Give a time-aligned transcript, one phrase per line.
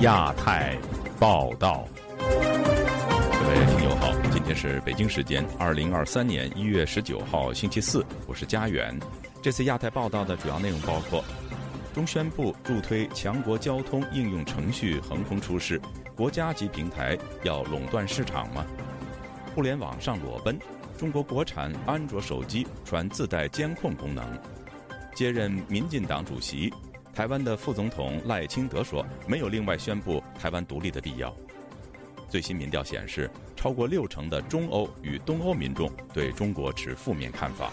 [0.00, 0.76] 亚太
[1.18, 1.88] 报道，
[2.18, 2.24] 各
[3.48, 8.94] 位听友好，今天是北京时间二零二三年一月十九号星期四，我是佳远。
[9.40, 11.24] 这次亚太报道的主要内容包括：
[11.94, 15.80] 中宣部助推强国交通应用程序横空出世，
[16.14, 18.66] 国家级平台要垄断市场吗？
[19.54, 20.58] 互联网上裸奔，
[20.96, 24.24] 中国国产安卓手机传自带监控功能。
[25.14, 26.72] 接任民进党主席。
[27.14, 31.30] 台湾的副总统赖清德说：“没有另外宣布台湾独立的必要。”
[32.26, 37.70] 最新民调显示，超过六成的中欧与东欧民众对中国持负面看法。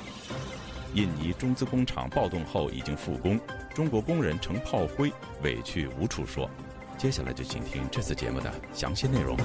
[0.93, 3.39] 印尼中资工厂暴动后已经复工，
[3.73, 5.09] 中国工人成炮灰，
[5.41, 6.49] 委屈无处说。
[6.97, 9.37] 接下来就请听这次节目的详细内容。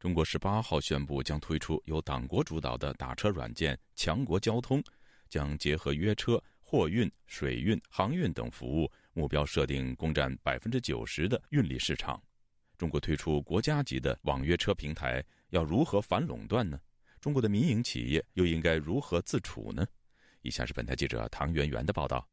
[0.00, 4.82] 中国十八号宣布将推出由党国主导的打车软件“强国交通”，
[5.28, 12.18] 将结合约车、货运、水运、航运等服务，目标设定攻占百分之九十的运力市场。
[12.78, 16.80] 中国推出国家级的网约车平台，要如何反垄断呢？
[17.20, 19.86] 中国的民营企业又应该如何自处呢？
[20.40, 22.26] 以下是本台记者唐媛媛的报道。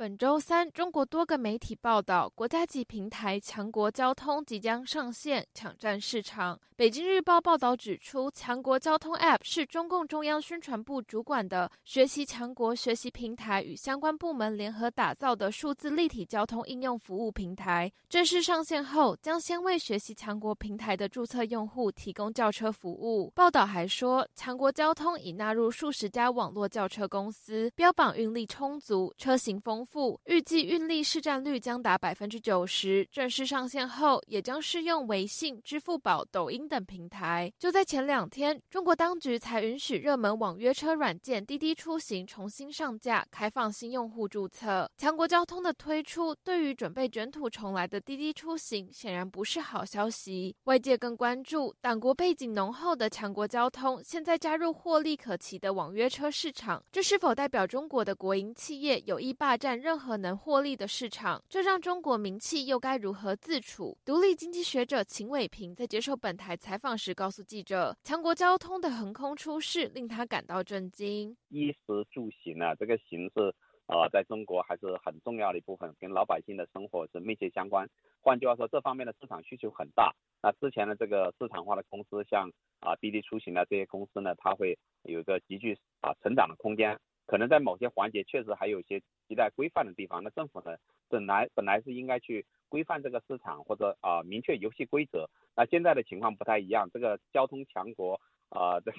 [0.00, 6.58] 本周三，中国多个媒体报道，国家级平台强国交通即将上线，抢占市场。
[6.74, 17.92] 北京日报报道指出，强国交通 App 是中共中央宣传部主管的学习强国学习平台与相关部门联合打造的数字立体交通应用服务平台。
[18.08, 23.30] 正式上线后，将先为学习强国平台的注册用户提供轿车服务。
[23.34, 29.86] 报道还说，强国交通已纳入数十家网络轿车公司，标榜运力充足，车型丰。
[30.26, 33.04] 预计运力市占率将达百分之九十。
[33.10, 37.52] 正式上线后，也将适用微信、支付宝、抖音等平台。
[37.58, 44.88] 就在前两天，中国当局才允许热门网约车软件滴滴出行重新上架，开放新用户注册。
[44.96, 50.54] 强国交通的推出，对于准备卷土重来的滴滴出行，显然不是好消息。
[50.64, 59.79] 外界更关注，党国背景浓厚的强国交通，现在加入获利可期的网约车市场，这是否代表中国的国营企业有意霸占？
[59.80, 63.96] 任何能获利的市场，这让中国名气又该如何自处？
[64.04, 71.34] 独立经济学者秦伟平在接受本台采访时告诉记者：“强国交通的横空出世令他感到震惊。
[71.48, 73.54] 衣食住行啊，这个形式
[73.86, 77.88] 呃，在中国还是很重要的一部分，跟老百姓的生活是密切相关。
[78.20, 80.14] 换句话说，这方面的市场需求很大。
[80.42, 86.98] 那之前的这个市场化的公司，像啊滴滴出行的这些公司呢，它会有一个极具啊成长的空间。”
[87.30, 90.76] 可能在某些环节确实还有一些亟待规范的地方，那政府呢
[91.08, 98.90] 本来本来是应该去规范这个市场或者啊明确游戏规则，那现在的情况不太一样，这个交通强国啊这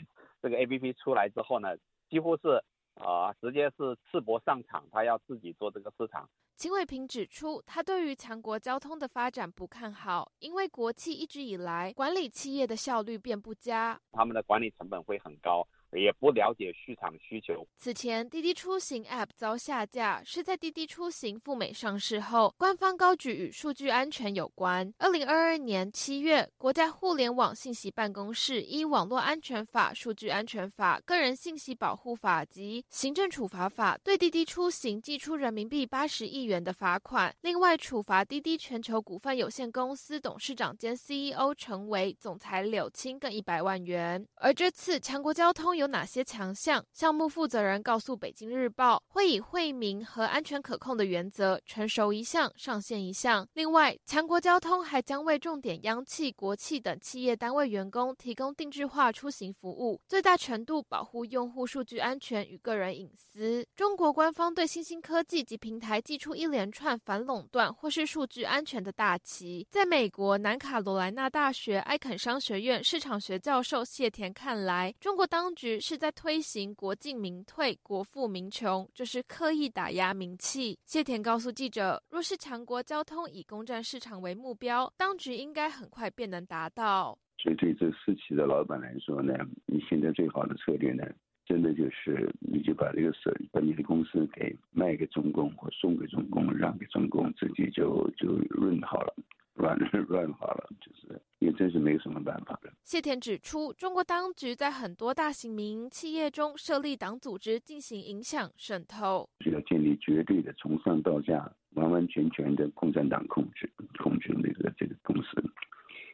[0.42, 1.76] 这个 A P P 出来之后呢，
[2.10, 2.64] 几乎是
[2.96, 6.30] 啊直接是赤膊上场，他要自己做这个市场。
[6.56, 15.68] 秦伟平指出，他对于强国交通的发展不看好，因为国企一直以来管理企业的效率便不佳，他们的管理成本会很高。
[15.94, 17.68] 也不了解市场需求。
[17.78, 24.94] 此前，滴滴出行 App 遭下架，是在滴滴出行赴美上市后，官方高举与数据安全有关。
[24.98, 37.36] 二零二二年七月，国家互联网信息办公室依《网络安全法》《数据安全法》《个人信息保护法》及《行政处罚法》，对滴滴出行寄出人民币八十亿元的罚款。
[37.42, 44.26] 另外，处罚滴滴全球股份有限公司董事长兼 CEO 陈为总裁柳青更一百万元。
[44.36, 45.81] 而这次强国交通。
[45.82, 46.86] 有哪些强项？
[46.94, 53.48] 项目负责人告诉北京日报，会以惠民和安全可控的原则，成熟一项上线一项。
[53.54, 63.66] 另外，强国交通还将为重点央企、国企等企业单位员工提供定制化出行服务，最大程度保护用户数据安全与个人隐私。
[63.76, 69.68] 中国官方对新兴科技及平台寄出一连串反垄断或是数据安全的大旗。
[69.72, 75.71] 在美国南卡罗来纳大学埃肯商学院市场学教授谢田看来，中国当局。
[75.80, 80.78] 是在推行国进民退、国富民穷，这是刻意打压民气。
[80.86, 87.18] 谢田告诉记者，若是强国交通以攻占市场为目标，当局应该很快便能达到。
[87.38, 89.34] 所以对这私企的老板来说呢，
[89.66, 91.04] 你现在最好的策略呢，
[91.46, 99.14] 真的就是你就把这个事把你的公司给卖给中共或送给中共，让给中共，自己就就润好了。
[99.62, 99.78] 乱
[100.08, 102.72] 乱化了，就是也真是没有什么办法的。
[102.84, 113.70] 谢田指出，中国当局在很多大型民营企业中设立党组织进行影响渗透，是要建立绝对的从上到下完完全全的共产党控制
[114.00, 115.44] 控制那个这个公司。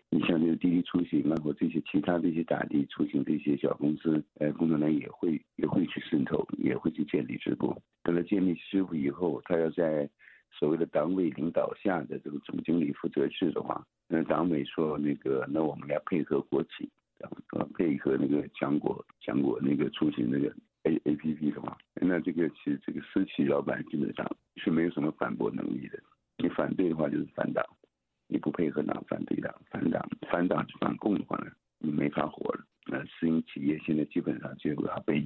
[0.10, 7.75] 你像这个滴滴出行啊，或这些其他这些打的出行这些小公司，呃，工作人员也会也会去渗透，也会去建立支部。
[8.04, 10.10] 等他建立支部以后，他要在
[10.51, 16.89] 所谓的党委领导下的这个总经理负责制的话，那党委说那个，那我们来配合国企，
[17.19, 20.53] 啊，配合那个强国强国那个出行那个
[20.83, 25.99] A A P P 的话，那这个其实这个私企老板基本上是没有什么反驳能力的。
[26.38, 27.63] 你反对的话就是反党。
[28.29, 32.65] 你不配合党，反对党，反党，反党反共的话呢，你没法活了。
[32.85, 35.25] 那私营企业现在基本上就要被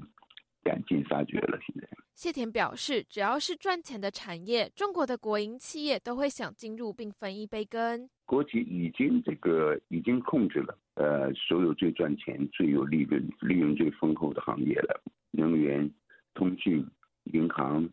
[0.64, 1.58] 赶尽杀绝了。
[1.66, 8.10] 现在，谢田表示，只要是赚钱的产业，中国的国营企业都会想进入并分一杯羹。
[8.26, 15.90] 国企已经这个已经控制了，呃，所有最赚钱、最有利润、利润最丰厚的行业了，能源、
[16.34, 16.86] 通讯、
[17.34, 17.90] 银行、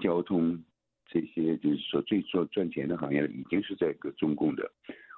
[0.00, 0.62] 交通。
[1.08, 4.70] 这些就是说最做赚钱的行业，已经是在个中共的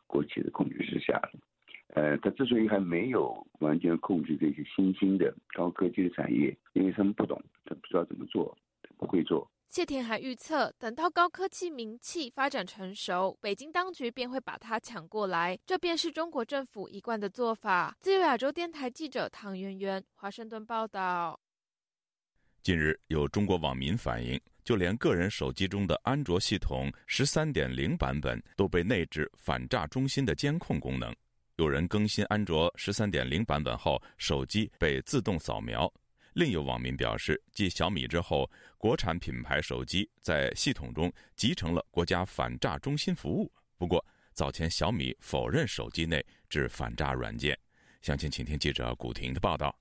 [0.08, 1.30] 国企的控制之下了。
[1.94, 8.56] 呃，他之所以还没有完全控制这些新兴的高科技的产业，因为他们不懂，他不知道怎么做，
[8.96, 9.48] 不会做。
[9.68, 17.96] 谢田还预测，等到高科技名气发展成熟，北京当局便会把它抢过来，这便是中国政府一贯的做法。
[18.00, 21.38] 自由亚洲电台记者唐媛媛，华盛顿报道。
[22.62, 24.40] 近日，有中国网民反映。
[24.64, 31.14] 就连个人手机中的安卓系统十三点零版本都被内置反诈中心的监控功能。
[31.56, 35.92] 有人更新安卓十三点零版本后，手机被自动扫描。
[36.32, 43.52] 另有网民表示，继小米之后，国产品牌手机在系统中集成了国家反诈中心服务。
[43.78, 47.56] 不过，早前小米否认手机内置反诈软件。
[48.02, 49.72] 详情，请听记者古婷的报道。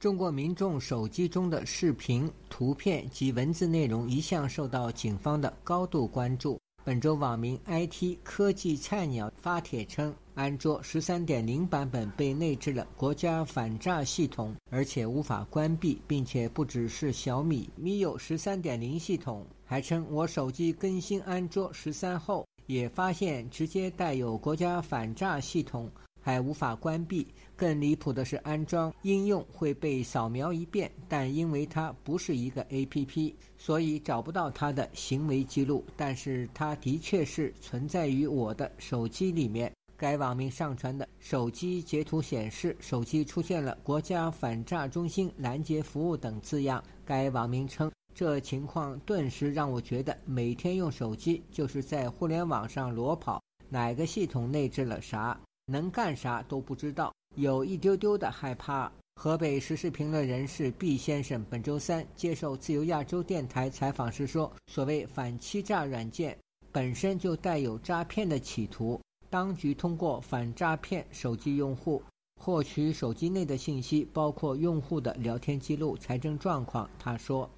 [0.00, 6.60] 中国民众手机中的视频、图片及文字内容一向受到警方的高度关注。
[6.84, 25.90] 本周，网民 “IT 科技菜鸟”发帖称，安卓十三点零版本被内置了国家反诈系统，而且无法关闭，并且不只是小米咪有十三点零系统，还称我手机更新安卓十三后，也发现直接带有国家反诈系统。
[26.24, 27.26] 还无法关闭。
[27.56, 35.84] 更离谱的是，安装应用会被扫描一遍，但因为它不是一个 APP，所以找不到它的行为记录。
[35.96, 39.72] 但是它的确是存在于我的手机里面。
[40.02, 46.82] 该网民上传的手机截图显示，手机出现了“国家反诈中心拦截服务”等字样。
[47.04, 55.38] 该网民称，这情况顿时让我觉得每天用手机就是在互联网上裸跑，哪个系统内置了啥？
[55.66, 58.90] 能干啥都不知道，有一丢丢的害怕。
[59.14, 66.36] 河北时事评论人士毕先生本周三接受自由亚洲电台采访时说：“所谓反欺诈软件
[66.72, 69.00] 本身就带有诈骗的企图，
[69.32, 72.04] 当局通过反诈骗手机用户
[72.36, 77.50] 获取手机内的信息，包括用户的聊天记录、财政状况。”他说：“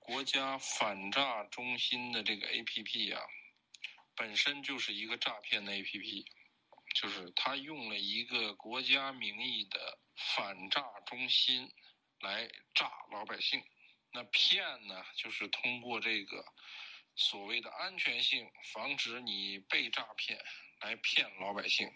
[0.00, 3.20] 国家反诈中心的这个 APP 呀，
[4.16, 6.24] 本身就是一个诈骗的 APP。”
[7.00, 9.96] 就是他用了一个国家名义的
[10.36, 11.70] 反诈中心
[12.18, 13.62] 来诈老百姓，
[14.12, 16.44] 那骗呢，就是通过这个
[17.14, 18.44] 所谓的安全性，
[18.74, 20.36] 防止你被诈骗
[20.82, 21.86] 来骗老百姓，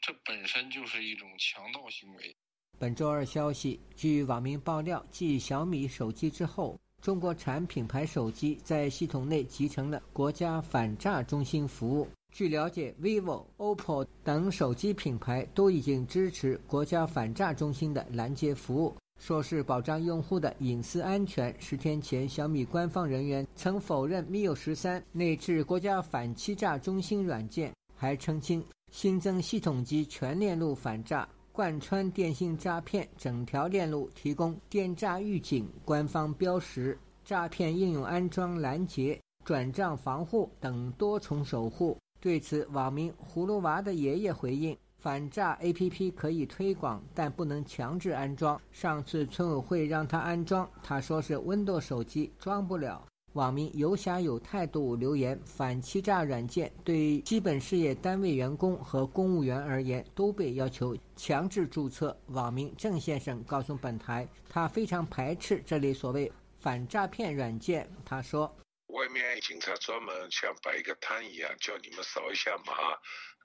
[0.00, 2.34] 这本身就是一种强盗行为。
[2.78, 12.08] 本周二消息，据网民爆料，继小米手机之后，中国产品牌手机在系统内集成了国家反诈中心服务。
[12.32, 21.54] 据了解，vivo、OPPO 等手机品牌都已经支持国家反诈中心的拦截服务，说是保障用户的隐私安全。
[21.60, 27.70] 十天前，小米官方人员曾否认 MIUI 十三内置国家反欺诈中心软件，
[28.02, 41.96] 还澄清新增系统级全链路反诈，贯穿电信诈骗整条链路，提供电诈预警、官方标识、诈骗应用安装拦截、转账防护等多重守护。
[42.18, 48.60] 对此，网民葫芦娃的爷爷回应：“反诈 APP 可以推广，但不能强制安装。
[48.72, 67.90] 上次村委会让他安装，他说是 Windows 手机装不了。”网民游侠有态度留言：“反欺诈软件对基本事业单位员工和公务员而言都被要求强制注册。”网民郑先生告诉本台，他非常排斥这类所谓反诈骗软件。
[68.04, 68.54] 他说。
[68.88, 72.74] 外面警察专门像摆一个摊一样，叫你们扫一下码，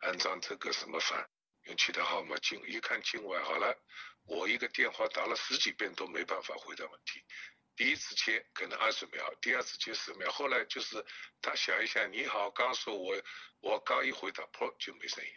[0.02, 1.26] 安装这个什么反
[1.68, 3.74] 用其他号码进，一看境外好了，
[4.26, 7.24] 我一个电话打了十几遍都没办法回答问题。
[7.78, 10.96] 第一次切可能二十秒，第二次切十秒，后来就是
[11.40, 13.14] 他想一下，你好，刚说我
[13.62, 15.30] 我刚一回答，噗就没声音。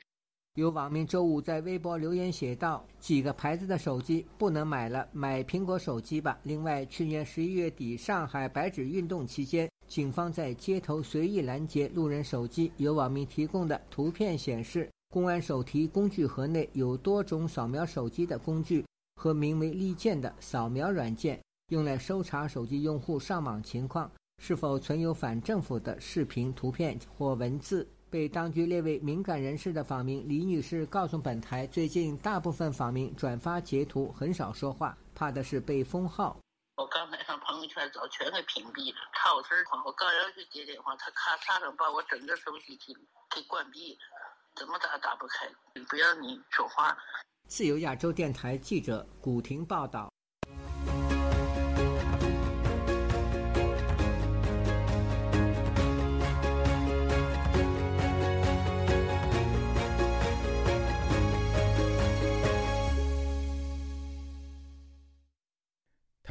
[0.54, 12.72] 有网民周五在微博留言写道：“几个牌子的手机不能买了，买苹果手机吧。”另外，去年十一月底上海白纸运动期间，警方在街头随意拦截路人手机。
[12.78, 18.82] 有网民提供的图片显示，公安手提工具盒内有多种扫描手机的工具
[19.16, 21.38] 和名为“利剑”的扫描软件，
[21.70, 24.10] 用来搜查手机用户上网情况
[24.42, 27.88] 是否存有反政府的视频、图片或文字。
[28.10, 36.36] 被当局列为敏感人士的访民李女士告诉本台，最近大部分访民转发截图，很少说话，怕的是被封号。
[36.74, 38.98] 我刚才上朋友圈找，全给屏蔽了。
[39.14, 42.92] 卡事儿我刚要去接电话，他咔嚓的把我整个手机给
[43.32, 43.98] 给关闭了，
[44.56, 45.46] 怎么打打不开，
[45.88, 46.98] 不让你说话。
[47.46, 50.09] 自由亚洲电台记者古婷报道。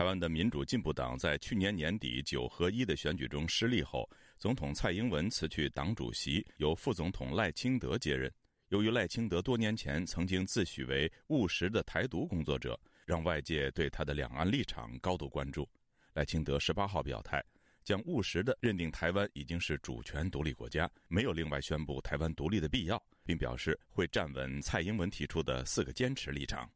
[0.10, 8.32] 湾的民主进步党在去年年底九合一的选举中失利后，总统蔡英文辞去党主席，由副总统赖清德接任。
[8.70, 15.70] 由于赖清德多年前曾经自诩为务实的台独工作者，让外界对他的两岸立场高度关注。
[16.14, 17.44] 赖清德十八号表态，
[17.84, 26.68] 将务实的认定台湾已经是主权独立国家，没有另外宣布台湾独立的必要，并表示会站稳蔡英文提出的四个坚持立场。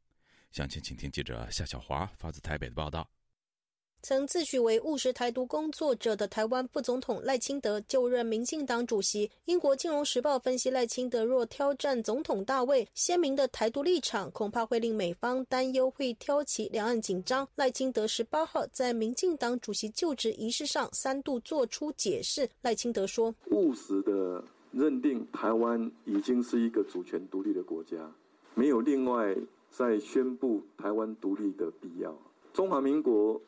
[0.51, 3.09] 详情，请听记者夏小华发自台北的报道。
[4.05, 9.31] 曾自诩为务实台独工作者的台湾副总统赖清德就任民进党主席。
[9.45, 17.47] 英国金融时报分析，赖清德若挑战总统大位，鲜明的台独立场恐怕会令美方担忧，会挑起两岸紧张。
[17.55, 22.49] 赖清德十八号在民进党主席就职仪式上三度做出解释。
[22.61, 24.43] 赖清德说：“务实的
[24.73, 28.11] 认定台湾已经是一个主权独立的国家，
[28.53, 29.33] 没有另外。”
[29.75, 32.15] 再宣布台湾独立的必要，
[32.53, 33.41] 中华民国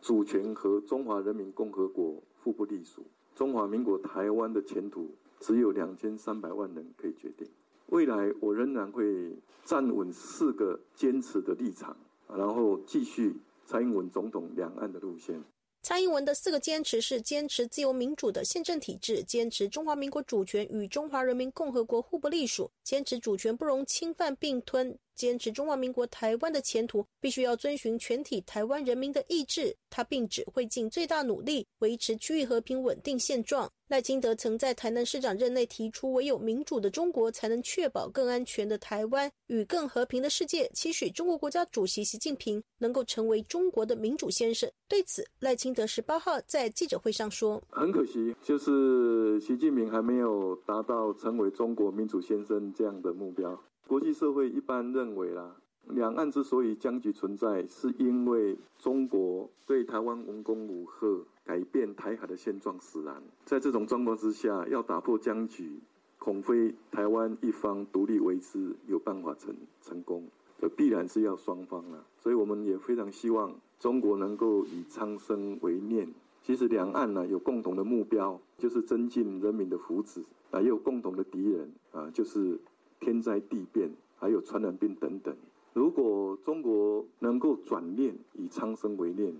[0.00, 3.04] 主权和中华人民共和国互不隶属。
[3.34, 7.48] 中华民国台湾的前途只有两千三百万人可以决定。
[7.86, 11.96] 未来我仍然会站稳四个坚持的立场，
[12.28, 15.42] 然后继续蔡英文总统两岸的路线。
[15.82, 24.98] 蔡英文的四个坚持是：坚持自由民主的宪政体制，坚持中华民国主权与中华人民共和国互不隶属，坚持主权不容侵犯并吞。
[25.20, 33.70] 坚持中华民国台湾的前途必须要遵循全体台湾人民的意志，他并只会尽最大努力维持区域和平稳定现状。
[33.88, 44.70] 赖清德曾在台南市长任内提出，唯有民主的中国才能确保更安全的台湾与更和平的世界，期许中国国家主席习近平能够成为中国的民主先生。
[44.88, 55.56] 对此，赖清德十八号在记者会上说：“很可惜，就是习近平还没有达到成为中国民主先生这样的目标。”国际社会一般认为啦，
[55.88, 63.20] 两岸之所以僵局存在，是因为中国对台湾文攻武吓，改变台海的现状使然。
[63.44, 65.80] 在这种状况之下，要打破僵局，
[66.20, 70.28] 恐非台湾一方独立为之有办法成成功，
[70.60, 72.06] 这必然是要双方了。
[72.16, 76.06] 所以我们也非常希望中国能够以苍生为念。
[76.44, 82.60] 其实两岸呢有共同的目标，就是增进人民的福祉啊，也有共同的敌人啊，就是。
[83.00, 85.34] 天灾地变，还有传染病等等。
[85.72, 89.34] 如果中国能够转念以苍生为念，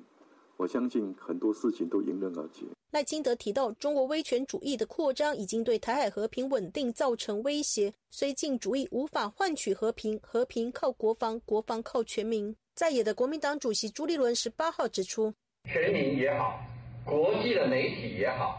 [0.56, 2.66] 我相信很多事情都迎刃而解。
[2.90, 12.54] 赖清德提到，中国威权主义的扩张已经对台海和平稳定造成威胁，绥靖主义无法换取和平，和平靠国防，国防靠全民。
[12.74, 15.32] 在野的国民党主席朱立伦十八号指出，
[15.64, 16.58] 全民也好，
[17.04, 18.58] 国际的媒体也好，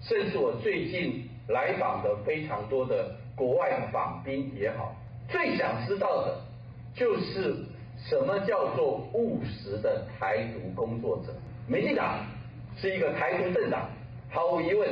[0.00, 3.16] 甚至我最近来访的非常多的。
[3.36, 4.94] 国外访宾也好，
[5.30, 6.40] 最想知道的，
[6.94, 7.64] 就是
[8.08, 11.34] 什么叫做务实的台独工作者。
[11.66, 12.26] 民进党
[12.76, 13.90] 是一个台独政党，
[14.30, 14.88] 毫无疑问，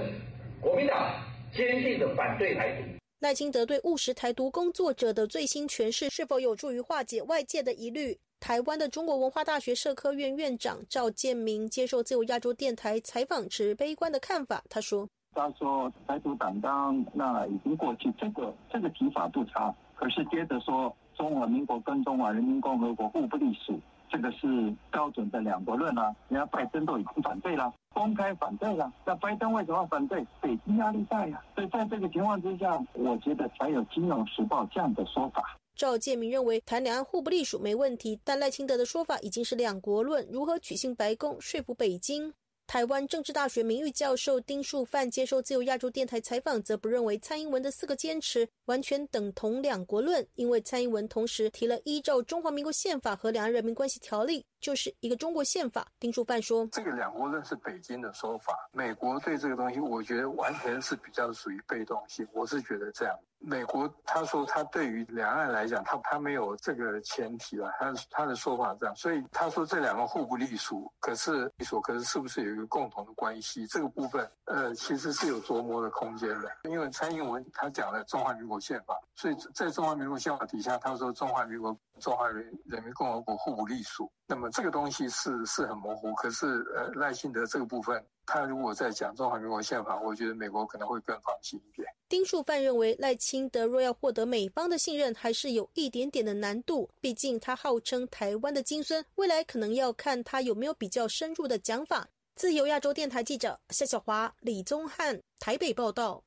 [0.60, 1.22] 国民党
[1.54, 2.88] 坚定的反对台独。
[3.20, 8.18] 赖清德对务实台独工作者的最新诠释，是否有助于化解外界的疑虑？
[8.40, 15.06] 台湾的中国文化大学社科院院长赵建明接受自由亚洲电台采访时悲观的看法，他说。
[15.34, 19.72] 他说：“台独党纲那已经过去，这个这个提法不差。
[19.94, 26.14] 可是接着说，中华民国跟中华人民共和国互不隶属，这个是标准的两国论啊。
[26.28, 28.92] 人家拜登都已经反对了，公开反对了。
[29.04, 30.26] 那拜登为什么反对？
[30.40, 31.40] 北京压力大呀。
[31.54, 42.34] 所以在这个情况之下，我觉得才有《金融时报》这样的说法。”赵建明认为，谈两岸互不隶属没问题，但赖清德的说法已经是两国论，如何取信白宫说服北京？
[42.70, 55.84] 台湾政治大学名誉教授丁树范接受自由亚洲电台采访，则不认为蔡英文的四个坚持完全等同两国论，因为蔡英文同时提了依照中华民国宪法和两岸人民关系条例，就是一个中国宪法。
[55.98, 62.24] 丁树范说：“这个两国论是北京的说法，美国对这个东西，我觉得完全是比较属于被动性。
[62.32, 73.66] 我是觉得这样。”美国他说他对于两岸来讲，他他没有这个前提了，他他的说法这样，所以他说这两个互不隶属，可是隶属可是是不是有一个共同的关系？
[73.66, 88.04] 这个部分呃其实是有琢磨的空间的，因为蔡英文他讲了中华民国宪法，所以在中华民国宪法底下，他说中华民国中华人人民共和国互不隶属，那么这个东西是是很模糊，可是呃赖幸德这个部分。
[88.32, 91.84] 他如果在讲中华民国宪法，我觉得美国可能会更放心一点。
[92.08, 96.88] 丁树范认为，赖清德若要获得美方的信任，还是有一点点的难度。
[97.00, 102.06] 毕竟他号称台湾的金孙，未来可能要看他有没有比较深入的讲法。
[102.36, 106.22] 自由亚洲电台记者夏小华、李宗翰台北报道。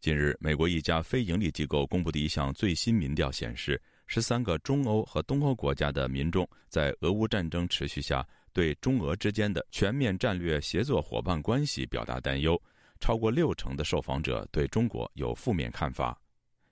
[0.00, 8.26] 近日，美国一家非营利机构公布的一项最新民调显示，十三个中欧和东欧国家的民众在俄乌战争持续下。
[8.58, 12.60] 对中俄之间的全面战略协作伙伴关系表达担忧，
[12.98, 16.20] 超过六成的受访者对中国有负面看法。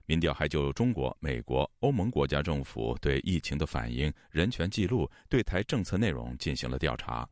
[0.05, 7.25] 民调还就中国、美国、欧盟国家政府对疫情的反应、人权记录、对台政策内容进行了调查。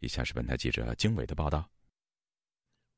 [0.00, 1.70] 以下是本台记者经纬的报道。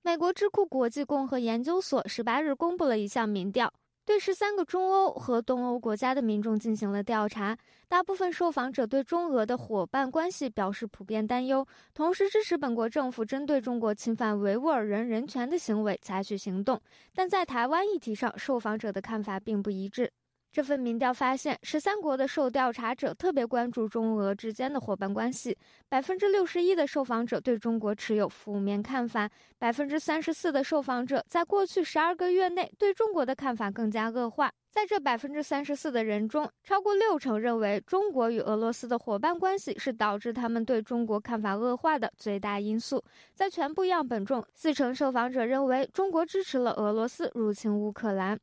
[0.01, 3.71] 美国智库国际共和研究所十八日公布了一项民调。
[4.05, 7.57] 对十三个中欧和东欧国家的民众进行了调查，
[7.89, 16.81] 大部分受访者对中俄的伙伴关系表示普遍担忧，同时支持本国政府针对中国侵犯维吾尔人人权的行为采取行动。
[17.15, 20.13] 但在台湾议题上，受访者的看法并不一致。
[20.53, 25.57] 这份民调发现，十三国的受调查者特别关注中俄之间的伙伴关系。
[25.89, 34.53] 百分之六十一的受访者对中国持有负面看法，百分之三十四的受访者在过去十二个月内对中国的看法更加恶化。
[34.71, 43.03] 在这百分之三十四的人中，超过六成认为中国与俄罗斯的伙伴关系是导致他们对中国看法恶化的最大因素。
[43.35, 48.39] 在全部样本中，四成受访者认为中国支持了俄罗斯入侵乌克兰。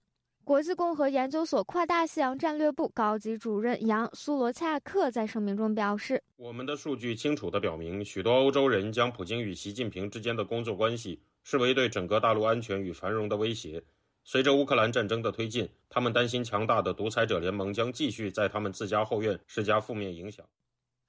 [0.50, 13.84] 国际共和研究所跨大西洋战略部高级主任杨·苏罗恰克在声明中表示：“我们的数据清楚地表明，许多欧洲人将普京与习近平之间的工作关系视为对整个大陆安全与繁荣的威胁。
[14.24, 20.44] 随着乌克兰战争的推进，他们担心强大的独裁者联盟将继续在他们自家后院施加负面影响。”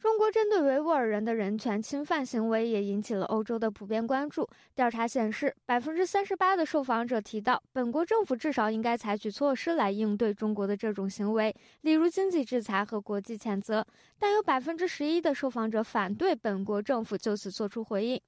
[0.00, 4.48] 中国针对维吾尔人的人权侵犯行为也引起了欧洲的普遍关注。
[4.74, 13.86] 调查显示，百分之三十八的受访者提到，本国政府至少应该采取措施来应对中国的这种行为，例如经济制裁和国际谴责。
[14.18, 18.18] 但有百分之十一的受访者反对本国政府就此作出回应。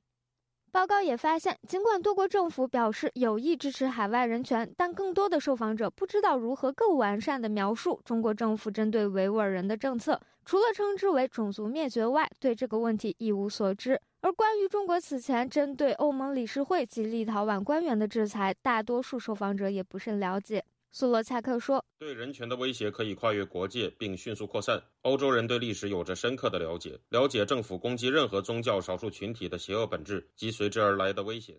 [0.73, 14.01] 报告也发现，尽管多国政府表示有意支持海外人权，但更多的受访者不知道如何更完善地描述中国政府针对维吾尔人的政策，除了称之为种族灭绝外，对这个问题一无所知。
[14.23, 20.65] 而关于中国此前针对欧盟理事会及立陶宛官员的制裁，大多数受访者也不甚了解。
[20.95, 24.79] 苏罗恰克说：“对人权的威胁可以跨越国界并迅速扩散。
[25.01, 31.57] 欧洲人对历史有着深刻的了解，了解政府攻击任何宗教少数群体的邪恶本质及随之而来的危险。”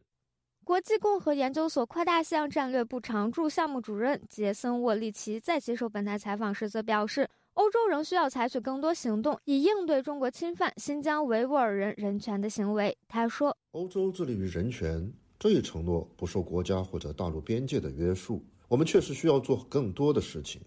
[0.64, 18.40] 国际共和研究所跨大西洋战略部常驻项目主任杰森·沃利奇在接受本台采访时则表示：“欧洲仍需要采取更多行动，以应对中国侵犯新疆维吾尔人人权的行为。”他说：“欧洲致力于人权这一承诺不受国家或者大陆边界的约束。”
[18.74, 20.60] 我们确实需要做更多的事情。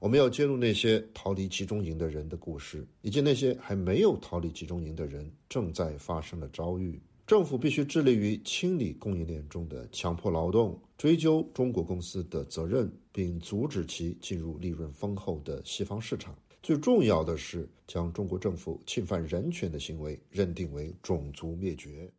[0.00, 7.00] 我们要揭露那些逃离集中营的人的故事，以及那些还没有逃离集中营的人正在发生的遭遇。
[7.28, 16.36] 政府必须致力于清理供应链中的强迫劳动，追究中国公司的责任，并阻止其进入利润丰厚的西方市场。
[16.60, 22.10] 最重要的是，将中国政府侵犯人权的行为认定为种族灭绝。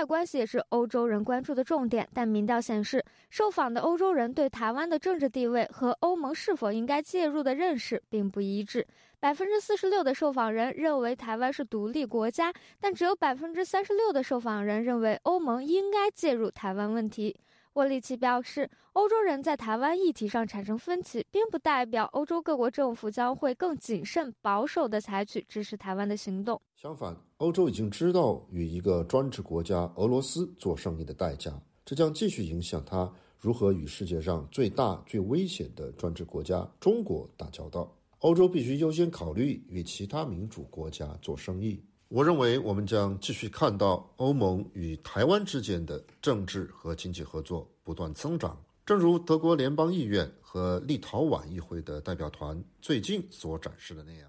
[0.00, 8.86] 台关系也是欧洲人关注的重点，但民调显示，受访的欧洲人对台湾的政治地位和欧盟是否应该介入的认识并不一致。
[9.18, 17.36] 百分之四十六的受访人认为台湾是独立国家，但只有百分之三十六的受访人认为欧盟应该介入台湾问题。
[17.74, 26.58] 沃利奇表示，欧洲人在台湾议题上产生分歧，并不代表欧洲各国政府将会更谨慎、保守地采取支持台湾的行动。
[26.74, 31.50] 相反，欧洲已经知道与一个专制国家俄罗斯做生意的代价，
[31.86, 37.90] 这将继续影响他如何与世界上最大、最危险的专制国家中国打交道。
[38.18, 41.82] 欧洲必须优先考虑与其他民主国家做生意。
[42.08, 54.28] 我认为我们将继续看到欧盟与台湾之间的政治和经济合作不断增长，正如德国联邦议院和立陶宛议会的代表团最近所展示的那样。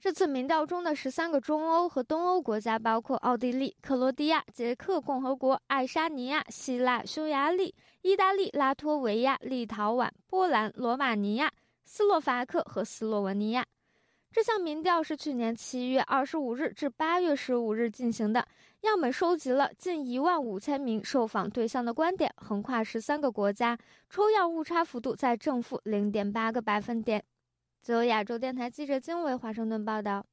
[0.00, 11.52] 这次民调中的十三个中欧和东欧国家包括奥地利、克罗地亚、捷克共和国、爱沙尼亚、希腊、匈牙利、意大利、拉脱维亚、立陶宛、波兰、罗马尼亚、
[11.84, 13.66] 斯洛伐克和斯洛文尼亚。
[14.32, 18.48] 这项民调是去年七月二十五日至八月十五日进行的，
[18.80, 23.76] 样本收集了近一万五千名受访对象的观点，横跨十三个国家，
[24.08, 27.22] 抽样误差幅度在正负零点八个百分点。
[27.82, 30.26] 自由亚洲电台记者金伟华盛顿报道。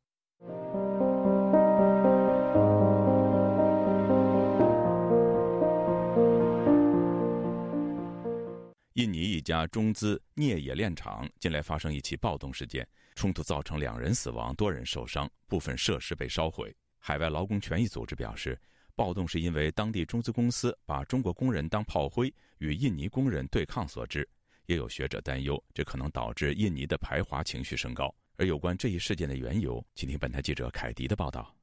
[8.96, 12.86] 印尼一家中资镍冶炼厂近来发生一起暴动事件。
[13.16, 16.76] 冲突造成两人死亡、多人受伤，部分设施被烧毁。
[17.00, 18.60] 海外劳工权益组织表示，
[18.94, 24.28] 暴动是因为当地中资公司把中国工人当炮灰，与印尼工人对抗所致。
[24.68, 28.14] 也有学者担忧，这可能导致印尼的排华情绪升高。
[28.36, 31.54] 而有关这一事件的缘由，请听本台记者凯迪的报道。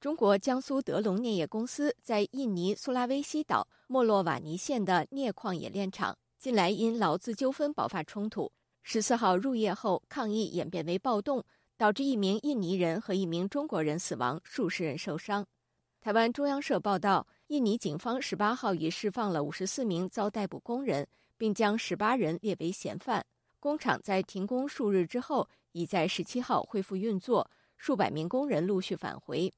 [0.00, 8.50] 中国江苏德龙镍业公司在印尼苏拉威西岛莫洛瓦尼县的镍矿冶炼厂，近来因劳资纠纷爆发冲突。
[8.82, 11.44] 十四号入夜后，抗议演变为暴动，
[11.76, 15.46] 导致一名印尼人和一名中国人死亡，数十人受伤。
[16.00, 23.24] 台湾中央社报道，印尼警方十八号已释放了五十四名遭逮捕工人，并将十八人列为嫌犯。
[23.58, 29.52] 工厂在停工数日之后，已在十七号恢复运作，数百名工人陆续返回。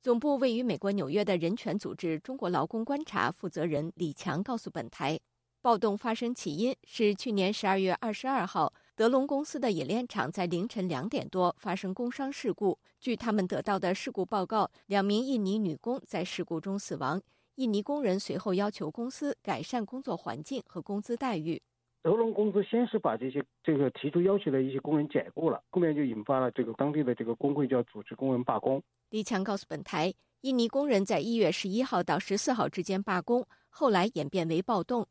[0.00, 5.18] 总部位于美国纽约的人权组织中国劳工观察负责人李强告诉本台。
[5.60, 12.76] 暴动发生起因是去年十二月二十二号，德隆公司的冶炼厂在凌晨两点多发生工伤事故。
[12.98, 17.22] 据他们得到的事故报告，两名印尼女工在事故中死亡。
[17.56, 21.60] 印尼工人随后要求公司改善工作环境和工资待遇。
[22.02, 28.82] 德龙公司先是把这些这个提出要求的一些工人解雇了，后面就引发了这个当地的这个工会就要组织工人罢工。
[29.10, 35.06] 李强告诉本台，印尼工人在一月十一号到十四号之间罢工，后来演变为暴动。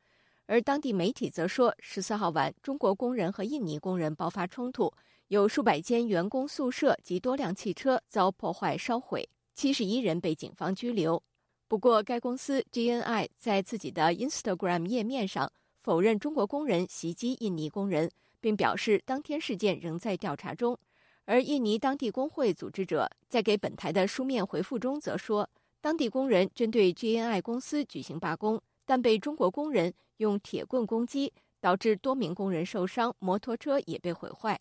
[0.47, 4.91] 而当地媒体则说，十四号晚，中国工人和印尼工人爆发冲突，
[5.29, 11.23] 有数百间员工宿舍及多辆汽车遭破坏烧毁，七十一人被警方拘留。
[11.71, 20.77] 不过，该公司 GNI 在自己的 Instagram 页面上否认中国工人袭击印尼工人，并表示当天事件仍在调查中。
[21.23, 29.93] 而印尼当地工会组织者在给本台的书面回复中则说，当地工人针对 GNI 公司举行罢工，但被中国工人。
[30.17, 31.31] 用铁棍攻击，
[31.61, 34.59] 导致多名工人受伤，摩托车也被毁坏。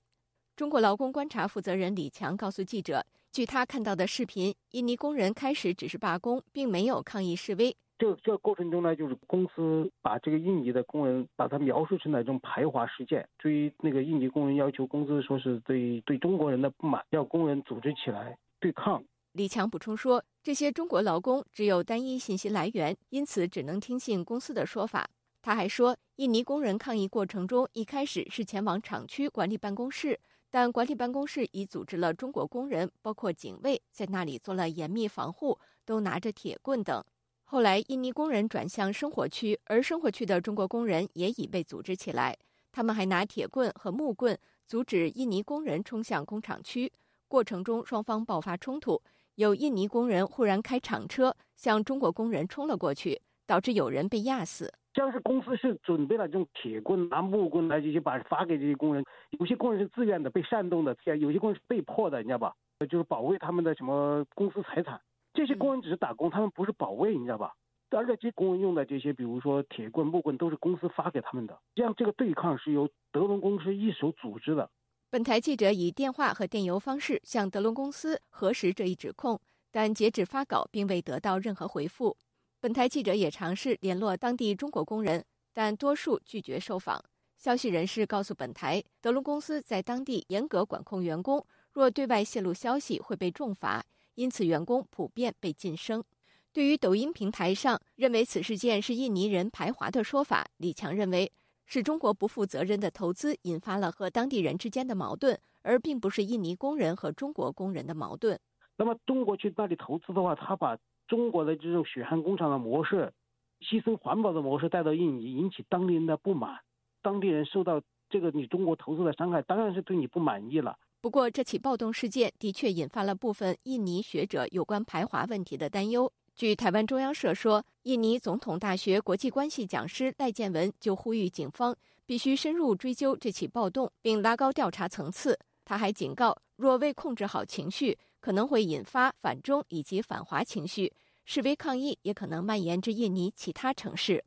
[0.54, 7.76] 中国劳工观察负责人李强告诉记者，据他看到的视频，印尼工人开始只是罢工，并没有抗议示威。
[7.96, 13.28] 这这过程中呢，就是公司把这个印尼的工人把它描述成了一种排华事件。
[13.38, 19.00] 对于那个印尼工人要求工资，说是对对中国人的不满，要工人组织起来对抗。
[19.32, 25.08] 李强补充说，这些中国劳工只有单一信息来源，因此只能听信公司的说法。
[25.40, 30.18] 他还说，印尼工人抗议过程中一开始是前往厂区管理办公室，
[30.50, 37.02] 但管理办公室已组织了中国工人，包括警卫，在那里做了严密防护，都拿着铁棍等。
[37.44, 42.36] 后来，印尼工人转向生活区，而生活区的中国工人也已被组织起来，
[42.72, 46.92] 他们还拿铁棍和木棍阻止印尼工人冲向工厂区。
[47.26, 49.00] 过程中，双方爆发冲突，
[49.36, 54.72] 有印尼工人忽然开厂车向中国工人冲了过去，导致有人被压死。
[54.94, 59.04] 像是公司是准备了这种铁棍、拿木棍来这些，把发给这些工人。
[59.40, 62.54] 有些工人是自愿的，被煽动的；有些工人是被迫的，你知道吧？
[62.88, 65.00] 就是保卫他们的什么公司财产。
[65.34, 67.52] 这些工人只是打工，他们不是保卫，你知道吧？
[67.90, 71.58] 而且这些工人用的这些，比如说铁棍、木棍，都是公司发给他们的。
[71.74, 74.70] 这样这个对抗是由德龙公司一手组织的。
[75.10, 79.40] 本台记者以电话和电邮方式向德龙公司核实这一指控，
[79.72, 82.16] 但截止发稿并未得到任何回复。
[82.62, 87.02] 本台记者也尝试联络当地中国工人，但多数拒绝受访。
[87.38, 91.42] 消息人士告诉本台，德龙公司在当地严格管控员工，
[91.72, 93.82] 若对外泄露消息会被重罚，
[94.14, 96.04] 因此员工普遍被晋升。
[96.52, 101.32] 对于抖音平台上认为此事件是印尼人排华的说法，李强认为
[101.64, 108.38] 是中国不负责任的投资引发了和当地人之间的矛盾，而并不是印尼工人和中国工人的矛盾。
[108.76, 110.76] 那么中国去那里投资的话，他把。
[111.10, 113.12] 中国的这种血汗工厂的模式，
[113.60, 116.60] 牺牲环保的模式带到印尼，引起当地人的不满。
[117.02, 120.78] 当地人受到这个你中国投资的伤害，当然是对你不满意了。
[121.00, 126.12] 不过，这起暴动事件的确引发了部分印尼学者有关排华问题的担忧。
[126.36, 131.74] 据台湾中央社说，印尼总统大学国际关系讲师赖建文就呼吁警方
[132.06, 135.36] 必须深入追究这起暴动，并拉高调查层次。
[135.64, 140.92] 他还警告，若未控制好情绪，可能会引发反中以及反华情绪，
[141.24, 144.24] 示威抗议也可能蔓延至印尼其他城市。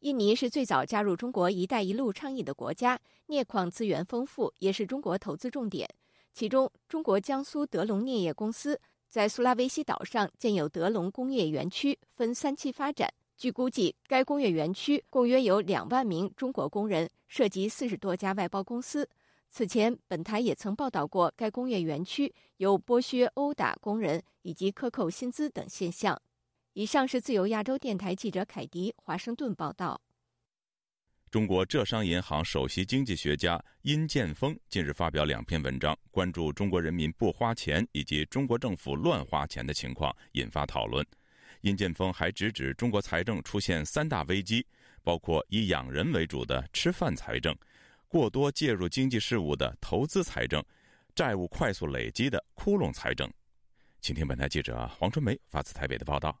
[0.00, 5.88] 印尼是最早加入中国“一带一路”倡议的国家，镍矿资源丰富，也是中国投资重点。
[6.32, 13.12] 其中，中国江苏德龙镍业公司在苏拉威西岛上建有德龙工业园区，分三期发展。
[13.36, 19.08] 据估计，该工业园区共约有两万名中国工人，涉及四十多家外包公司。
[19.50, 26.20] 此前，本台也曾报道过该工业园区有剥削、殴打工人以及克扣薪资等现象。
[26.74, 30.00] 以上是自由亚洲电台记者凯迪华盛顿报道。
[31.32, 41.04] 中国浙商银行首席经济学家殷建峰近日发表两篇文章，关注中国人民不花钱以及中国政府乱花钱的情况，引发讨论。
[41.62, 44.64] 殷建峰还直指中国财政出现三大危机，
[45.02, 47.56] 包括以养人为主的吃饭财政、
[48.10, 50.60] 过多介入经济事务的投资财政、
[51.14, 53.32] 债务快速累积的窟窿财政。
[54.00, 56.36] 请听本台记者黄春梅发自台北的报道。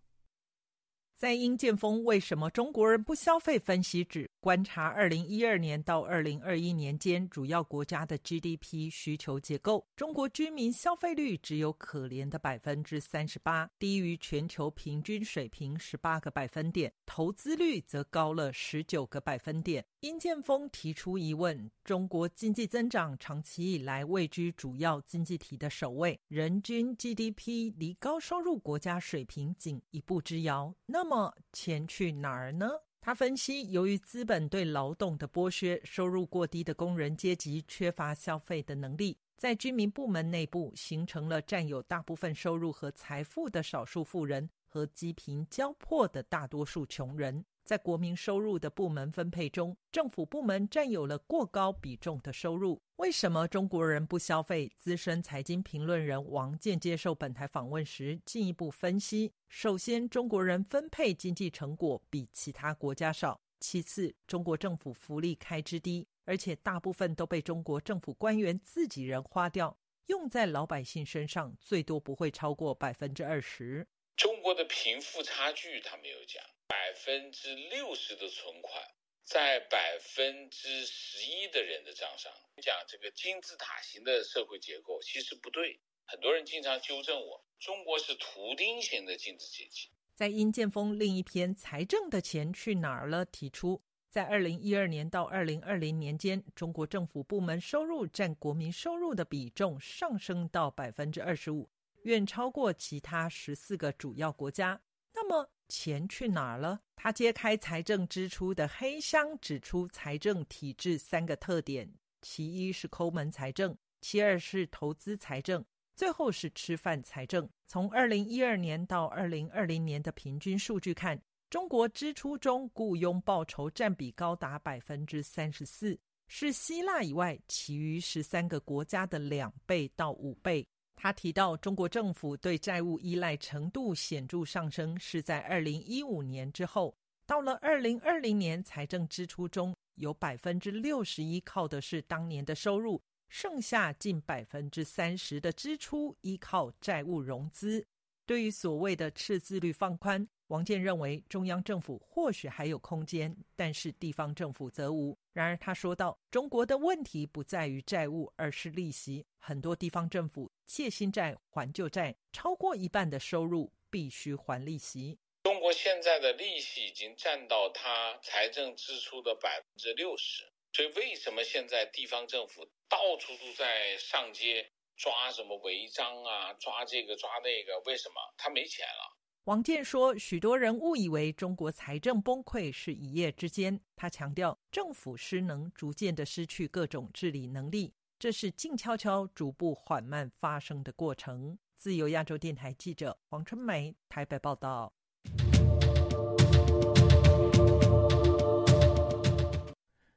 [1.16, 19.84] 在殷建峰为什么中国人不消费分析指观察二零一二年到二零二一年间主要国家的 GDP 需求结构，中国居民消费率只有可怜的百分之三十八，低于全球平均水平十八个百分点，投资率则高了十九个百分点。
[20.00, 30.74] 殷建峰提出疑问：中国经济增长长期以来位居主要经济体的首位，人均 GDP 离高收入国家水平仅一步之遥。
[30.86, 32.66] 那么钱去哪儿呢？
[33.02, 47.44] 他分析，由于资本对劳动的剥削，收入过低的工人阶级缺乏消费的能力，在居民部门内部形成了占有大部分收入和财富的少数富人和积贫交迫的大多数穷人。
[47.70, 52.82] 在国民收入的部门分配中，政府部门占有了过高比重的收入。
[52.96, 54.68] 为什么中国人不消费？
[54.76, 73.86] 资深财经评论人王健接受本台访问时进一步分析：首先，中国人分配经济成果比其他国家少；其次，中国政府福利开支低，而且大部分都被中国政府官员自己人花掉，用在老百姓身上最多不会超过百分之二十。
[74.16, 76.42] 中国的贫富差距，他没有讲。
[76.70, 78.80] 百分之六十的存款
[79.24, 85.80] 在百分之十一的人的账上，讲这个金字塔型的社会结构其实不对。
[86.06, 89.90] 很多人经常纠正我，中国是图钉型的经济阶级。
[90.14, 101.68] 在殷建峰另一篇《财政的钱去哪儿了》提出，在二零一二年到二零二零年间，中国政府部门收入占国民收入的比重上升到百分之二十五，
[102.04, 104.80] 远超过其他十四个主要国家。
[105.12, 106.80] 那么，钱去哪儿了？
[106.96, 115.64] 他揭开财政支出的黑箱，指出财政体制三个特点：其一是抠门财政，其二是投资财政，
[115.96, 117.48] 最后是吃饭财政。
[117.66, 130.66] 从二零一二年到二零二零年的平均数据看，中国支出中雇佣报酬占比高达百分之三十四，是希腊以外其余十三个国家的两倍到五倍。
[131.02, 136.94] 他提到，中国政府对债务依赖程度显著上升，是在二零一五年之后。
[137.24, 147.82] 到了二零二零年，财政支出中有百分之六十一靠的是当年的收入，剩下近百分之三十的支出依靠债务融资。
[148.26, 155.16] 对于所谓的赤字率放宽，王健认为，中央政府或许还有空间，但是地方政府则无。
[155.32, 159.26] 然而，他说道：“中国的问题不在于债务，而是利息。
[159.38, 165.20] 很多地方政府借新债还旧债，超过一半的收入必须还利息。
[165.44, 170.44] 中国现在的利息已经占到他财政支出的百分之六十。
[170.72, 177.80] 所以，为什么现在地方政府到处都在上街抓什么违章啊，抓这个抓那个？
[177.86, 178.14] 为什么？
[178.36, 191.58] 他没钱了。”王健说：“许多人误以为中国财政崩溃是一夜之间。”他强调，政府失能，逐渐的失去各种治理能力，这是静悄悄、逐步缓慢发生的过程。
[191.74, 194.92] 自由亚洲电台记者黄春梅台北报道。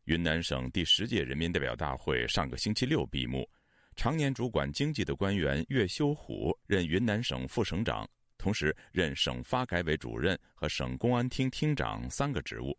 [0.04, 3.50] 云南省第十届人民代表大会上个星期六闭幕，
[3.96, 8.06] 常年主管经济的官员岳修虎任云南省副省长。
[8.44, 12.78] 同时任省发改委主任和省公安厅厅长三个职务，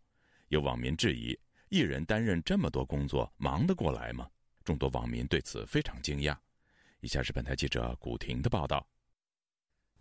[0.49, 1.35] 有网民质疑：
[1.69, 4.29] 一人担任这么多工作，忙得过来吗？
[4.63, 6.37] 众多网民对此非常惊讶。
[6.99, 8.87] 以下是本台记者古婷的报道。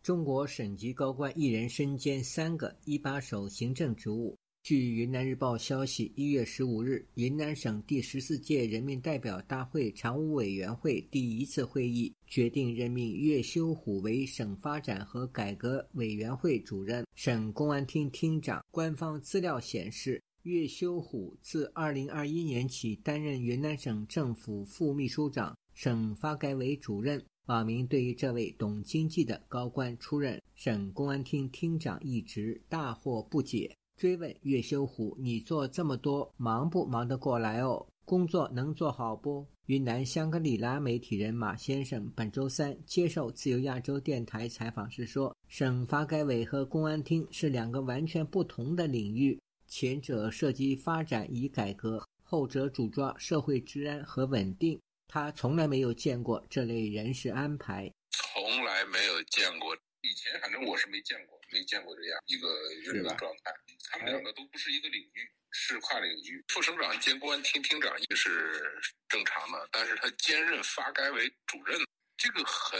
[0.02, 4.38] 中国省级高官一人身兼三个一把手行政职务。
[4.64, 18.64] 据云南日报消息，一月十五日，云南省第十四届人民代表大会常务委员会第一次会议决定任命岳修虎为省发展和改革委员会主任、省公安厅厅长。
[18.70, 27.22] 官方资料显示，岳修虎自二零二一年起担任云南省政府副秘书长、省发改委主任。
[27.48, 33.70] 网民对于这位懂经济的高官出任省公安厅厅长一职大惑不解。
[33.96, 37.86] 追问岳修虎：“你做这么多，忙不忙得过来哦？
[38.04, 54.78] 工作能做好不？”云南香格里拉媒体人马先生本周三接受自由亚洲电台采访时说：“省发改委和公安厅是两个完全不同的领域，前者涉及发展与改革，后者主抓社会治安和稳定。
[55.06, 59.74] 他从来没有见过这类人事安排，从来没有见过。
[60.02, 62.48] 以前反正我是没见过。”没见过这样一个
[62.82, 63.52] 任务状态，
[63.90, 66.44] 他们两个都不是一个领域，是跨领域。
[66.48, 71.78] 副省长兼公安厅厅长也是正常的，但是他兼任发改委主任，
[72.16, 72.78] 这个很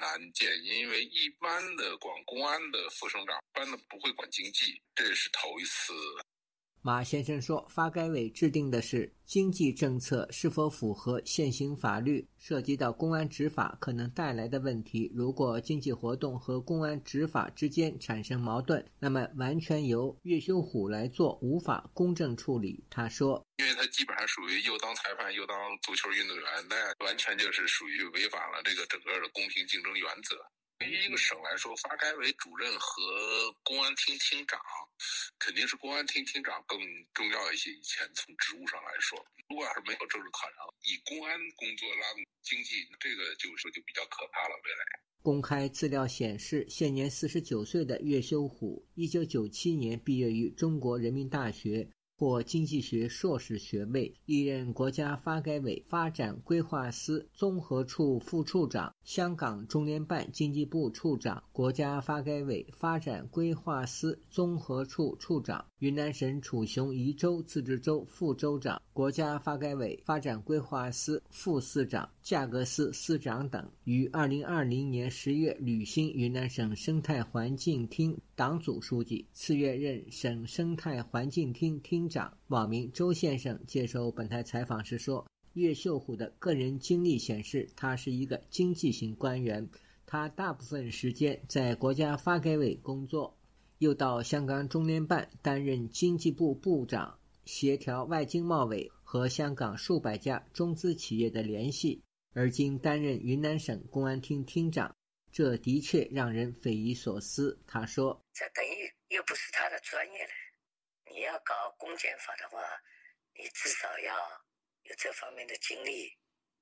[0.00, 5.92] 难见，因为一般的管公安的副省长，一般的不会管经济，这是头一次。
[6.86, 15.10] 马先生说：“发改委制定的是经济政策，是否符合现行法律，涉及到公安执法可能带来的问题。
[15.12, 30.36] 如果经济活动和公安执法之间产生矛盾，那么完全由岳修虎来做，无法公正处理。”他说：“因为他基本上属于又当裁判又当足球运动员，那完全就是属于违反了这个整个的公平竞争原则。”
[30.78, 33.02] 对于一个省来说，发改委主任和
[33.62, 34.60] 公安厅厅长，
[35.38, 36.78] 肯定是公安厅厅长更
[37.14, 37.70] 重要一些。
[37.70, 44.54] 以前从职务上来说，如果要是没有政治考量，以公安工作拉动经济，这个就是就比较可怕了。
[44.64, 44.84] 未来
[45.22, 51.88] 公开资料显示，现年四十九岁的岳修虎，一九九七年毕业于中国人民大学。
[52.18, 73.70] 获经济学硕士学位，历任国家发改委发展规划司综合处副处长、香港中联办经济部处长、国家发改委发展规划司综合处处长、云南省楚雄彝州自治州副州长、国家发改委发展规划司副司长、价格司司长等。
[73.84, 82.08] 于二零二零年十月履新云南省生态环境厅党组书记，次月任省生态环境厅厅。
[82.08, 89.68] 长网民周先生接受本台采访时说：“岳秀虎的个人经历显示，他是一个经济型官员。
[90.06, 93.36] 他大部分时间在国家发改委工作，
[93.76, 102.02] 又到香港中联办担任经济部部长，协调外经贸委和香港数百家中资企业的联系。
[102.34, 104.94] 而今担任云南省公安厅厅长，
[105.32, 110.30] 这的确让人匪夷所思。”他说：“这等于又不是他的专业了。”
[111.10, 112.60] 你要搞公检法的话，
[113.38, 114.14] 你至少要
[114.82, 116.12] 有这方面的经历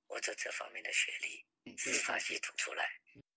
[0.06, 2.84] 或者这方面的学历，司法系统出来，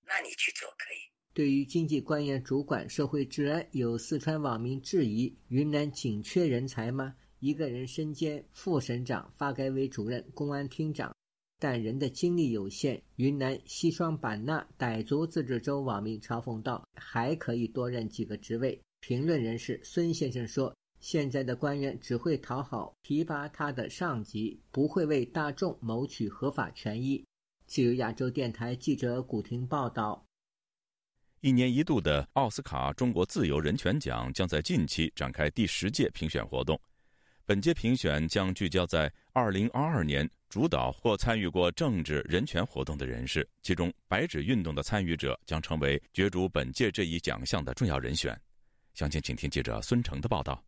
[0.06, 0.98] 那你去做可以。
[1.34, 7.16] 对于经济官员主管社会治安，有四川网民质疑：云南紧缺人才吗？
[7.40, 11.16] 一个人身兼副省长、发改委主任、公安厅长，
[11.60, 13.02] 但人的精力有限。
[13.16, 20.74] 云南西双版纳傣族自治州网民嘲讽道：“还可以多任几个职位。”评论人士孙先生说。
[21.00, 27.24] 现在的官员只会讨好、提拔他的上级，不会为大众谋取合法权益。
[27.68, 30.26] 自由亚洲电台记者古婷报道。
[31.42, 36.78] 一年一度的奥斯卡中国自由人权奖将在近期展开第十届评选活动。
[37.48, 48.38] 本届评选将聚焦在2022年主导或参与过政治人权活动的人士，其中白纸运动的参与者将成为角逐本届这一奖项的重要人选。
[48.96, 50.62] 详情，请听记者孙成的报道。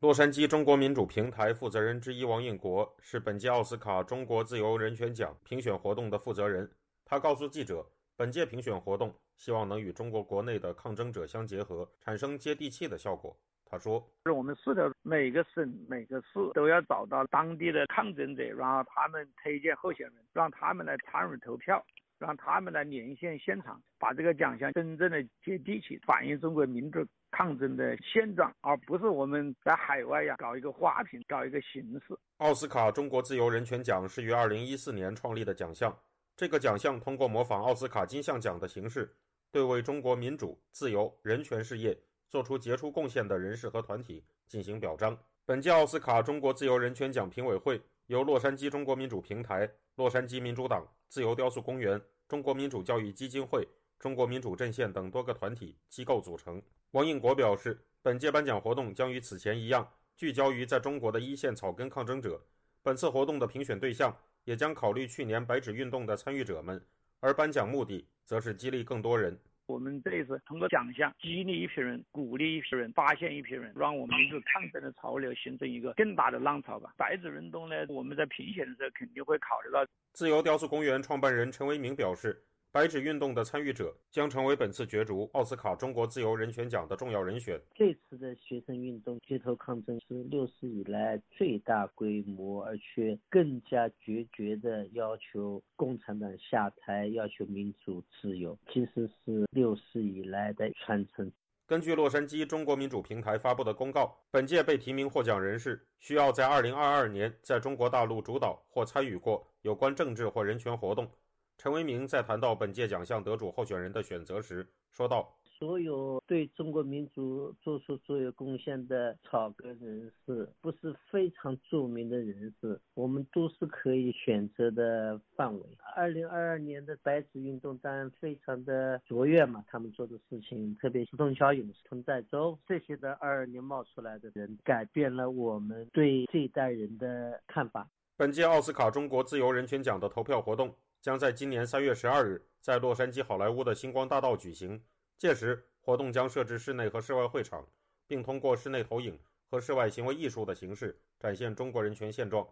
[0.00, 6.70] 洛杉矶中国民主平台负责人之一王应国是本届奥斯卡中国自由人权奖评选活动的负责人。
[7.06, 7.82] 他告诉记者，
[8.14, 13.34] 本届评选活动希望能与中国国内的抗争者相结合，产生接地气的效果。
[13.68, 21.84] 他说：“是我们市的每个省、每个市都要找到当地的抗争者，然后他们推荐候选人，让他们来参与投票，
[22.18, 32.16] 让他们来连线现场，把这个奖项真正的接地气，反映中国民主。”抗争的现状，而不是我们在海外呀搞一个花瓶，搞一个形式。
[32.38, 35.94] 奥斯卡中国自由人权奖是于二零一四年创立的奖项。
[36.34, 39.12] 这个奖项通过模仿奥斯卡金像奖的形式，
[39.52, 41.94] 对为中国民主、自由、人权事业
[42.28, 45.16] 做出杰出贡献的人士和团体进行表彰。
[45.44, 53.66] 本届奥斯卡中国自由人权奖评委会由洛杉矶中国民主平台、洛杉矶民主党、自由雕塑公园、中国民主教育基金会、
[53.98, 56.60] 中国民主阵线等多个团体机构组成。
[56.90, 62.40] 王应国表示，本届颁奖活动将与此前一样，聚焦于在中国的一线草根抗争者。
[62.82, 66.84] 本次活动的评选对象也将考虑去年白纸运动的参与者们，
[67.20, 69.38] 而颁奖目的则是激励更多人。
[69.66, 76.92] 我们这一次通过奖项激励一批人，鼓励一批人，发现一批人，让我们民族抗争的潮流形成一个更大的浪潮吧。
[76.96, 79.84] 白纸运动呢，我们在评选的时候肯定会考虑到。
[80.12, 82.44] 自由雕塑公园创办人陈为民表示。
[82.76, 87.58] 白纸运动的参与者将成为本次角逐奥斯卡中国自由人权奖的重要人选。
[87.74, 101.32] 这次的学生运动街头抗争是六四以来最大规模，而且更加决绝的要求共产党下台，要求民主自由，其实是六四以来的传承。
[101.66, 111.10] 根据洛杉矶中国民主平台发布的公告，本届被提名获奖人士需要在2022年在中国大陆主导或参与过有关政治或人权活动。
[111.58, 125.62] 陈为民在谈到本届奖项得主候选人的选择时说道：“所有对中国民族做出所有贡献的草根人士，不是非常著名的人士，我们都是可以选择的范围。
[125.94, 137.88] 二零二二年的白纸运动当然非常的卓越嘛，他们做的事情，特别是邓小勇、陈在洲这些的二二年冒出来的人，改变了我们对这一代人的看法。”
[138.18, 140.74] 本届奥斯卡中国自由人权奖的投票活动。
[141.06, 144.82] 将在今年三月十二日在洛杉矶好莱坞的星光大道举行。
[145.16, 147.64] 届时，活动将设置室内和室外会场，
[148.08, 149.16] 并通过室内投影
[149.48, 152.44] 和室外行为艺术的形式展现中国人权现状。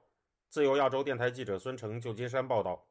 [0.50, 2.86] 自由亚洲电台记者孙成，旧金山报道。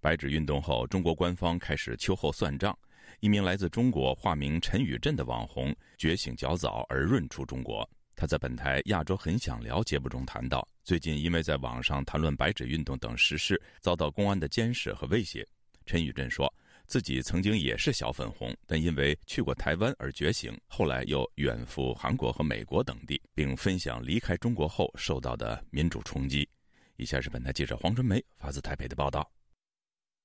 [0.00, 2.74] 白纸运动后，中国官方开始秋后算账。
[3.20, 7.86] 一名来自中国、化名陈宇镇的网红觉醒较早而润出中国。
[8.16, 15.46] 他在本台《亚洲很想聊》节目中谈到，最近因为在网上谈论白纸运动等时事，遭到公安的监视和威胁。
[15.84, 16.52] 陈宇振说
[16.86, 26.48] 自己曾经也是小粉红，但因为去过台湾而觉醒，后来又远赴韩国和美国等地，并分享离开中国后受到的民主冲击。
[26.96, 29.28] 以下是本台记者黄春梅发自台北的报道：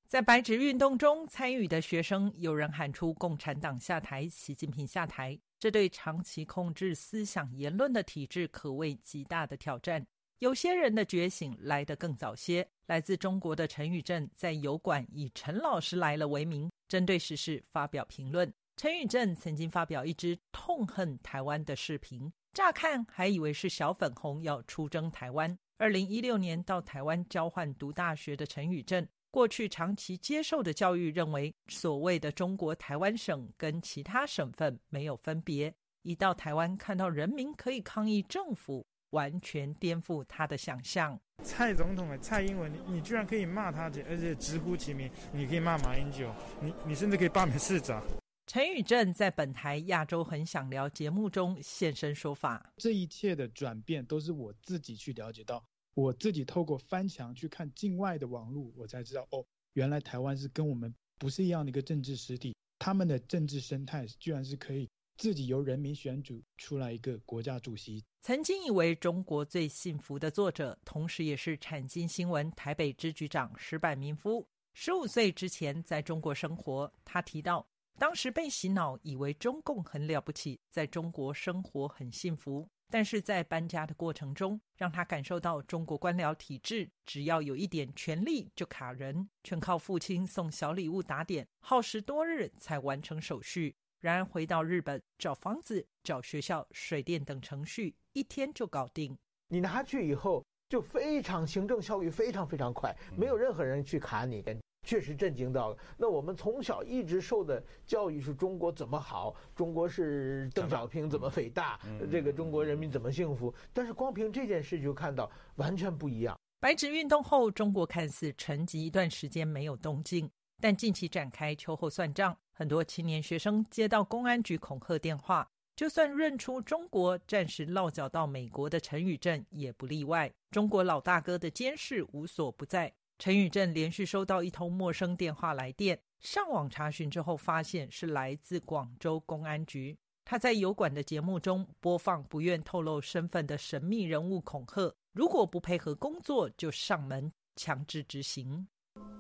[0.08, 5.40] 在白纸运动中参与的学生，有人喊出“共产党下台，习近平下台”。
[5.60, 10.08] 这对长期控制思想言论的体制可谓极大的挑战。
[10.40, 12.68] 有些人的觉醒来得更早些。
[12.88, 18.52] 来自中国的陈宇正在油管以“陈老师来了”为名，针对时事发表评论。
[18.78, 25.56] 陈宇正曾经发表一支痛恨台湾的视频，乍看还以为是小粉红要出征台湾。
[25.78, 29.08] 二零一六年到台湾交换读大学的陈宇正。
[29.32, 35.74] 过去长期接受的教育认为，所谓的中国台湾省跟其他省份没有分别。
[36.02, 41.20] 一到台湾，看到人民可以抗议政府，完全颠覆他的想象。
[41.44, 45.12] 蔡总统的蔡英文，你居然可以骂他，而且直呼其名。
[45.32, 48.04] 你可以骂马英九，你你甚至可以罢免市长。
[48.48, 55.64] 陈宇正在本台《亚洲很想聊》节目中现身说法，这一切的转变都是我自己去了解到。
[55.94, 62.56] 我自己透过翻墙去看境外的网络，我才知道哦，原来台湾是跟我们不是一样的一个政治实体。
[62.78, 68.02] 他们的政治生态居然是可以自己由人民选举出来一个国家主席。
[68.22, 76.94] 曾经以为中国最幸福的作者，同时也是产经新闻台北支局长石柏明夫，十五岁之前在中国生活。
[77.04, 77.68] 他提到，
[77.98, 82.70] 当时被洗脑，以为中共很了不起，在中国生活很幸福。
[82.90, 93.76] 但是在搬家的过程中，让他感受到中国官僚体制，只要有一点权力就卡人，全靠父亲送小礼物打点，耗时多日才完成手续。
[94.00, 99.18] 然而回到日本，找房子、找学校、水电等程序，一天就搞定。
[99.50, 104.44] 你拿去以后，就非常行政效率非常非常快，没有任何人去卡你。
[104.84, 105.78] 确实震惊到了。
[105.98, 111.80] 那我们从小一直受的教育是中国怎么好，中国是邓小平怎么伟大，
[112.12, 113.54] 这个中国人民怎么幸福。
[113.72, 116.38] 但是光凭这件事就看到完全不一样。
[116.60, 122.36] 白纸运动后，中国看似沉寂一段时间没有动静，但近期展开秋后算账。
[122.52, 130.30] 很多青年学生接到公安局恐吓电话，就算认出中国暂时落脚到美国的陈宇正也不例外。
[130.52, 132.92] 中国老大哥的监视无所不在。
[133.20, 139.98] 陈宇正连续收到一通陌生电话来电，上网查询之后，发现是来自广州公安局。
[140.24, 148.66] 他在油管的节目中播放不愿透露身份的神秘人物恐吓，如果不配合工作，就上门强制执行。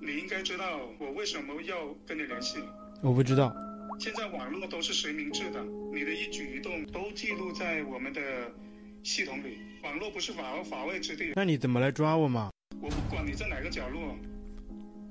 [0.02, 2.58] 你应该知道我为什么要跟你联系。
[3.04, 3.54] 我不知道。
[4.00, 5.62] 现在网络都是实名制的，
[5.94, 8.22] 你的一举一动都记录在我们的
[9.04, 11.34] 系统里，网络不是法法外之地。
[11.36, 12.50] 那你怎么来抓我嘛？
[12.82, 14.16] 我不管你在哪个角落，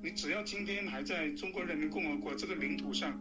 [0.02, 3.20] 你只要今天还在中国人民共和国这个领土上，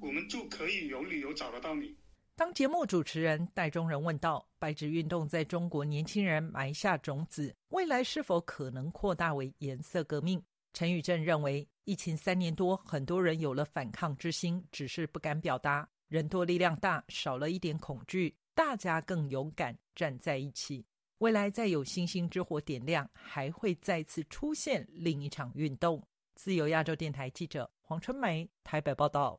[0.00, 1.96] 我们就可以有理由找得到你。
[2.34, 10.42] 当节目主持人戴中仁问道：“白纸运动在中国年轻人埋下种子，未来是否可能扩大为颜色革命？”
[10.72, 15.88] 陈宇正认为，疫情三年多，很多人有了反抗之心，只是不敢表达。
[16.08, 20.84] 人多力量大，少了一点恐惧，大家更勇敢站在一起。
[21.20, 26.02] 未来再有星星之火点亮，还会再次出现另一场运动。
[26.34, 29.38] 自由亚洲电台记者黄春梅台北报道。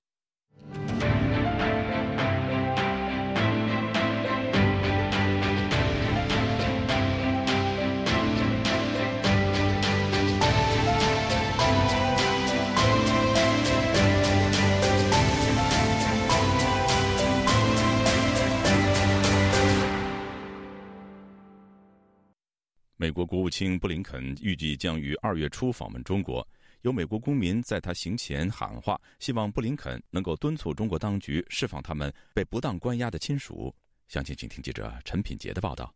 [23.02, 26.48] 美国国务卿布林肯预计将于二月初访问中国。
[26.84, 33.74] 有美国公民在他行前喊话，希望布林肯能够敦促中国当局释放他们被不当关押的亲属。
[34.08, 35.92] 详情，请听记者陈品杰的报道。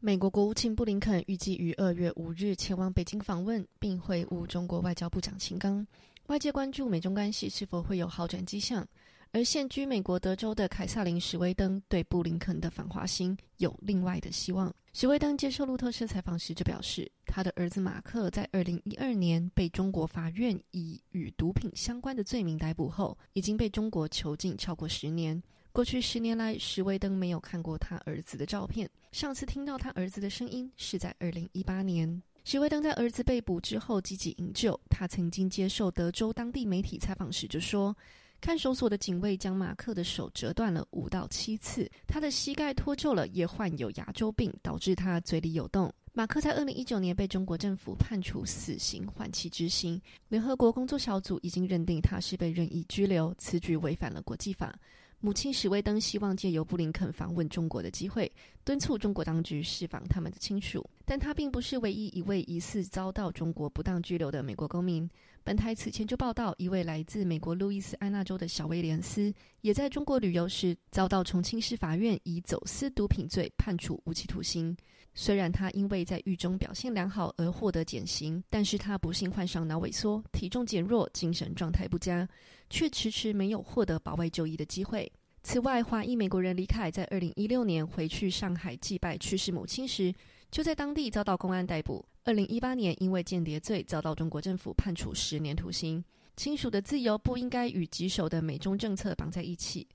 [0.00, 5.86] 美国国务卿布林肯预计于二月五日前往北京访问，并会晤中国外交部长秦刚。
[6.28, 8.88] 外界关注美中关系是否会有好转迹象。
[9.32, 14.74] 而现居美国德州的凯撒琳·史威登对布林肯的访华心有另外的希望。
[14.94, 25.42] 史威登接受路透社采访时就表示，他的儿子马克在二零一二年被中国法院以与毒品相关的罪名逮捕后，已经被中国囚禁超过十年。
[25.70, 32.22] 过去十年来，史威登没有看过他儿子的照片，上次听到他儿子的声音是在二零一八年。
[32.44, 37.94] 史威登在儿子被捕之后积极营救，他曾经接受德州当地媒体采访时就说。
[38.40, 45.92] 看守所的警卫将马克的手折断了五到七次，他的膝盖脱臼了，也患有牙周病，导致他嘴里有洞。
[46.12, 50.00] 马克在二零一九年被中国政府判处死刑，缓期执行。
[50.28, 54.78] 联合国工作小组已经认定他是被任意拘留，此举违反了国际法。
[55.20, 58.30] 母亲史威登希望借由布林肯访问中国的机会，
[58.66, 60.84] 敦促中国当局释放他们的亲属。
[61.04, 65.08] 但他并不是唯一一位疑似遭到中国不当拘留的美国公民。
[65.44, 74.76] 本台此前就报道，一位来自美国路易斯安那州的小威廉斯，也在中国旅游时遭到重庆市法院以走私毒品罪判处无期徒刑。
[75.14, 82.28] 虽然他因为在狱中表现良好而获得减刑，但是他不幸患上脑萎缩，体重减弱，精神状态不佳，
[82.68, 85.10] 却迟迟没有获得保外就医的机会。
[85.48, 90.12] 此外，华裔美国人李凯在二零一六年回去上海祭拜去世母亲时，
[90.50, 92.04] 就在当地遭到公安逮捕。
[92.24, 96.02] 二零一八年，因为间谍罪遭到中国政府判处十年徒刑。
[96.34, 99.86] 亲属的自由不应该与棘手的美中政策绑在一起，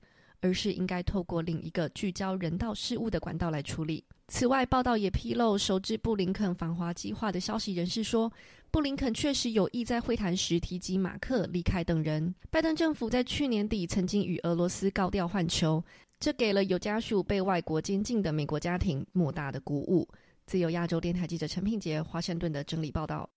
[0.42, 4.04] 而是应该透过另一个聚焦人道事务的管道来处理。
[4.28, 8.30] 此外，报道也披露，熟知布林肯访华计划的消息人士说，
[8.70, 12.34] 布林肯确实有意在会谈时提及马克、李凯等人。
[12.50, 15.82] 拜登政府在去年底曾经与俄罗斯高调换球，
[16.18, 20.08] 这给了有家属被外国监禁的美国家庭莫大的鼓舞。
[20.46, 23.28] 自由亚洲电台记者陈品杰华盛顿的整理报道：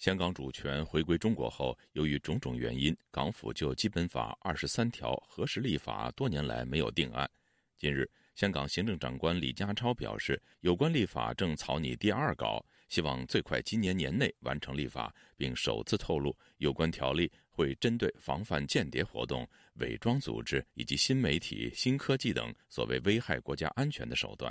[0.00, 7.30] 香港主权回归中国后，由于种种原因，港府就《基本法》二十三条核实立法多年来没有定案。
[7.76, 24.50] 近日，香港行政长官李家超表示，有关立法正草拟第二稿，希望最快今年年内完成立法，并首次透露有关条例会针对防范间谍活动、伪装组织以及新媒体、新科技等所谓危害国家安全的手段。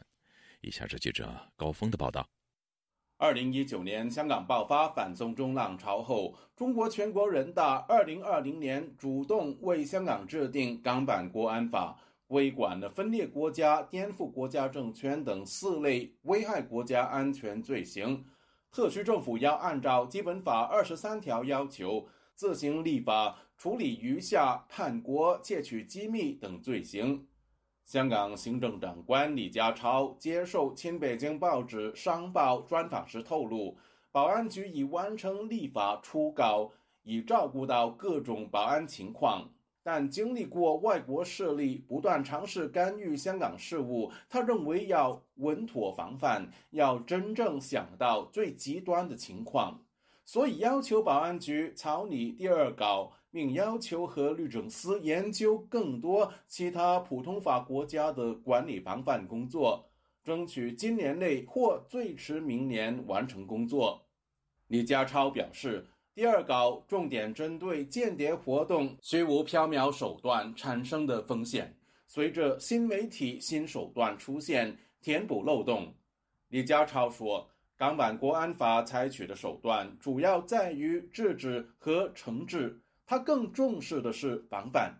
[0.61, 2.29] 以下是记者高峰的报道。
[3.21, 18.23] 二零一九年香港爆发反送中浪潮后，中国全国人大二零二零年主动为香港制定港版国安法，规管了分裂国家、颠覆国家政权等四类危害国家安全罪行。
[18.71, 27.27] 特区政府要按照基本法二十三条要求，自行立法处理余下叛国、窃取机密等罪行。
[27.89, 33.75] 香港行政长官李家超接受亲北京报纸《商报》专访时透露，
[34.11, 36.69] 保安局已完成立法初稿，
[37.01, 39.49] 已照顾到各种保安情况。
[39.81, 49.81] 但经历过外国势力不断尝试干预香港事务，他认为要稳妥防范，要真正想到最极端的情况，
[50.23, 53.13] 所以要求保安局草拟第二稿。
[53.31, 59.89] 并要求和律政司研究更多其他普通法国家的管理防范工作，
[60.23, 64.01] 争取今年内或最迟明年完成工作。
[64.67, 71.75] 李家超表示，第二稿重点针对间谍活动虚无缥缈手段产生的风险，
[72.07, 75.93] 随着新媒体新手段出现，填补漏洞。
[76.49, 84.93] 李家超说，港版国安法采取的手段主要在于制止和惩治，他更重视的是防范，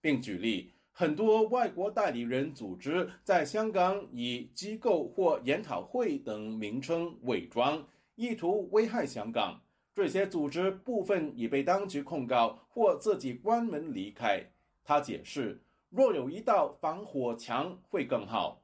[0.00, 0.72] 并举例。
[0.90, 7.86] 很多外国代理人组织在香港以机构或研讨会等名称伪装，
[8.16, 9.62] 意图危害香港。
[9.94, 14.44] 这些组织部分已被当局控告或自己关门离开。
[14.82, 18.60] 他解释，若有一道防火墙会更好。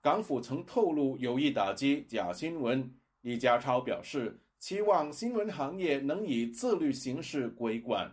[0.00, 2.88] 港府曾透露有意打击假新闻。
[3.22, 8.08] 李家超表示，期望新闻行业能以自律形式规管，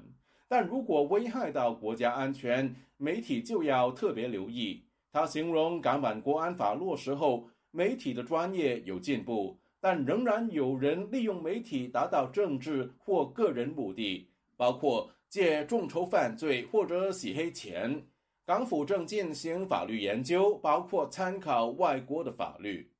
[0.47, 4.83] 但如果危害到国家安全，媒体就要特别留意。
[5.11, 14.27] 他形容港版国安法落实后，媒体的专业有进步，但仍然有人利用媒体达到政治或个人目的，
[14.57, 18.03] 包括借众筹犯罪或者洗黑钱。
[18.45, 22.91] 港府正进行法律研究，包括参考外国的法律。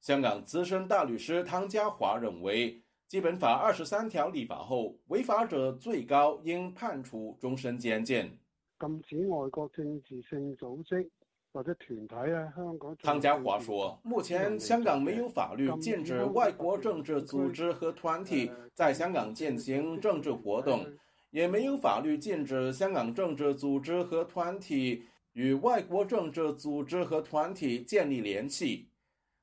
[0.00, 2.72] 香港资深大律师汤家华认为，
[3.10, 8.38] 《基本法》二十三条立法后，违法者最高应判处终身监禁。
[8.78, 11.10] 禁止外国政治性组织
[11.52, 12.96] 或者团体喺香港。
[12.98, 20.86] 汤家华说：“目前香港没有法律禁止外国政治组织和团体在香港进行政治活动，
[21.30, 25.02] 也没有法律禁止香港政治组织和团体
[25.32, 28.86] 与外国政治组织和团体建立联系。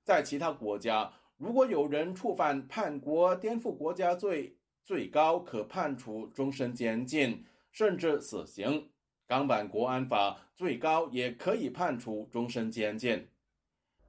[0.05, 8.89] 在其他国家，如果有人触犯叛国、颠覆国家罪，最高可判处终身监禁，甚至死刑。”
[9.27, 13.27] 港版国安法最高也可以判处终身监禁。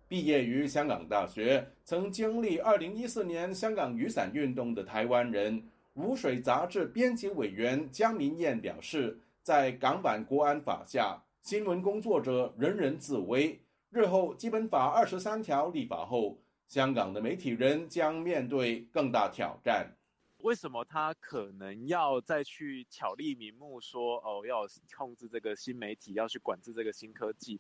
[0.07, 5.61] 毕业于香港大学，曾经历2014年香港雨伞运动的台湾人，
[5.93, 13.61] 《如水》杂志编辑委员江明燕表示，在港版国安法下，新闻工作者人人自危。
[13.91, 16.39] 日后《基本法》二十三条立法后，
[16.69, 19.91] 香港的媒体人将面对更大挑战。
[20.43, 24.67] 为什么他可能要再去巧立名目说哦，要
[24.97, 27.59] 控制这个新媒体，要去管制这个新科技？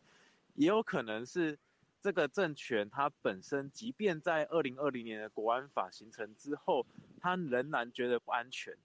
[0.54, 1.58] 也有可能是
[2.00, 6.86] 这个政权它本身，即便在二零二零年的国安法形成之后，
[7.18, 8.76] 他仍然觉得不安全，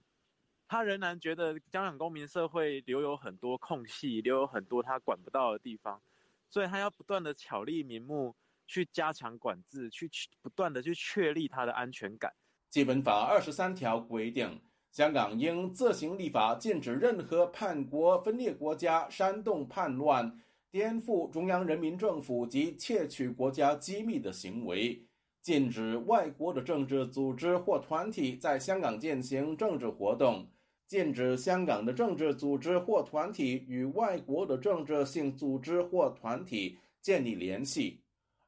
[0.67, 6.01] 他仍然觉得香港公民社会留有很多空隙，留有很多他管不到的地方，
[6.49, 8.34] 所以他要不断的巧立名目
[8.74, 10.09] 去加强管制，去
[10.41, 12.34] 不断的去确立他的安全感。
[12.71, 14.59] 基本法二十三条规定，
[14.91, 20.39] 香港应自行立法禁止任何叛国、分裂国家、煽动叛乱、
[20.71, 25.05] 颠覆中央人民政府及窃取国家机密的行为；
[25.43, 30.47] 禁止外国的政治组织或团体在香港进行政治活动；
[30.88, 37.99] 禁止香港的政治组织或团体与外国的政治性组织或团体建立联系。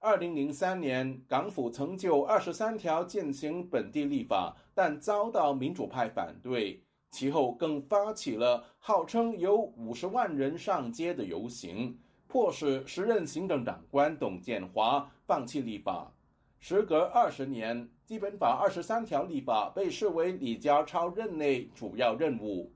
[0.06, 6.80] 二零零三年，港府曾就二十三条进行本地立法，但遭到民主派反对。
[7.10, 11.97] 其后更发起了号称有五十万人上街的游行，
[12.28, 16.14] 迫使时任行政长官董建华放弃立法。
[16.60, 22.72] 时隔二十年，基本法二十三条立法被视为李家超任内主要任务。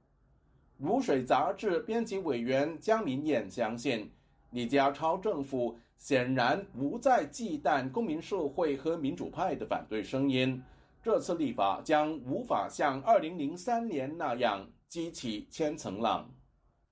[0.78, 4.10] 如水杂志编辑委员江明燕相信，
[4.52, 5.78] 李家超政府。
[6.00, 10.64] 显然不再忌惮公民社会和民主派的反对声音。
[11.04, 16.34] 这次立法将无法像2003年那样激起千层浪。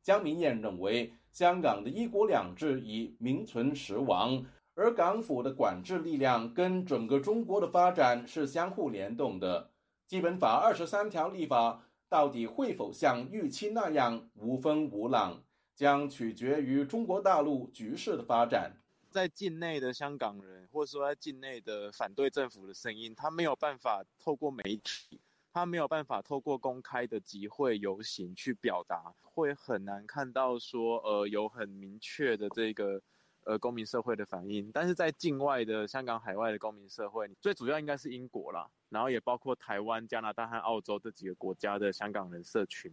[0.04, 4.44] 江明燕认为，香港的一国两制已名存实亡，
[4.76, 9.70] 而港府的管制力量跟整个中国的发展是相互联动的。
[10.06, 15.42] 基本法二十三条立法到底会否像预期那样无风无浪，
[15.78, 18.76] 将取决于中国大陆局势的发展。
[19.12, 25.22] 在境内的香港人，或者说在境内的反对政府的声音，他没有办法透过媒体，
[25.54, 33.00] 他没有办法透过公开的集会游行去表达，会很难看到说，呃，有很明确的这个，
[33.44, 34.72] 呃，公民社会的反应。
[34.72, 42.92] 但是在境外的香港、海外的公民社会，最主要应该是英国啦，然后也包括台湾、加拿大和澳洲这几个国家的香港人社群。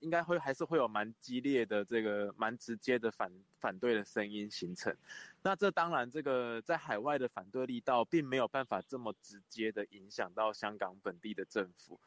[0.00, 4.94] 应该会还是会有蛮激烈的这个蛮直接的反反对的声音形成，
[5.42, 11.98] 那这当然这个在海外的反对力道并没有办法这么直接的影响到香港本地的政府，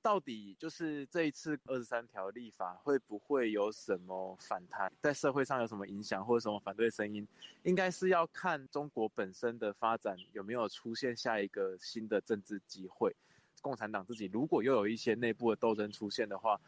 [0.00, 7.28] 到底就是这一次二十三条立法会不会有什么反弹，在社会上有什么影响或者什么反对声音，
[7.62, 13.14] 应该是要看中国本身的发展有没有出现下一个新的政治机会，
[13.60, 16.58] 共产党自己如果又有一些内部的斗争出现的话。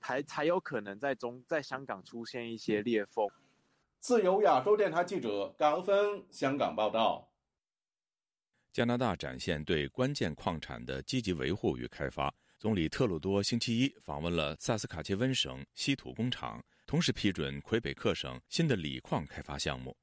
[0.00, 3.26] 才才有可能在中在香港出现一些裂缝。
[4.00, 7.28] 自由亚洲电台记者高峰香港报道。
[8.72, 12.32] 加拿大展现对关键矿产的积极维护与开发。
[12.58, 19.96] 总理特鲁多星期一访问了萨斯卡切温省稀土工厂，同时批准魁北克省新的锂矿开发项目。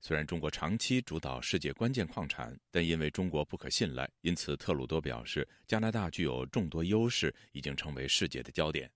[0.00, 8.90] 虽然中国长期主导世界关键矿产，但因为中国不可信赖，因此特鲁多表示，加拿大具有众多优势，已经成为世界的焦点。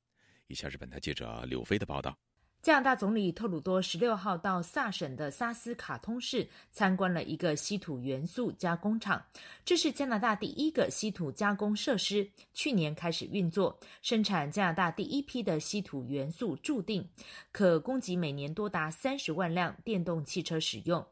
[0.53, 2.14] 以下是本台记者柳飞的报道。
[2.61, 9.20] 加拿大总理特鲁多十六号到萨省的萨斯卡通市参观了一个稀土元素加工厂，
[9.64, 17.09] 这是加拿大第一个稀土加工设施，去年开始运作，生产加拿大第一批的稀土元素注定
[17.50, 21.05] 可供给每年多达三十万辆电动汽车使用。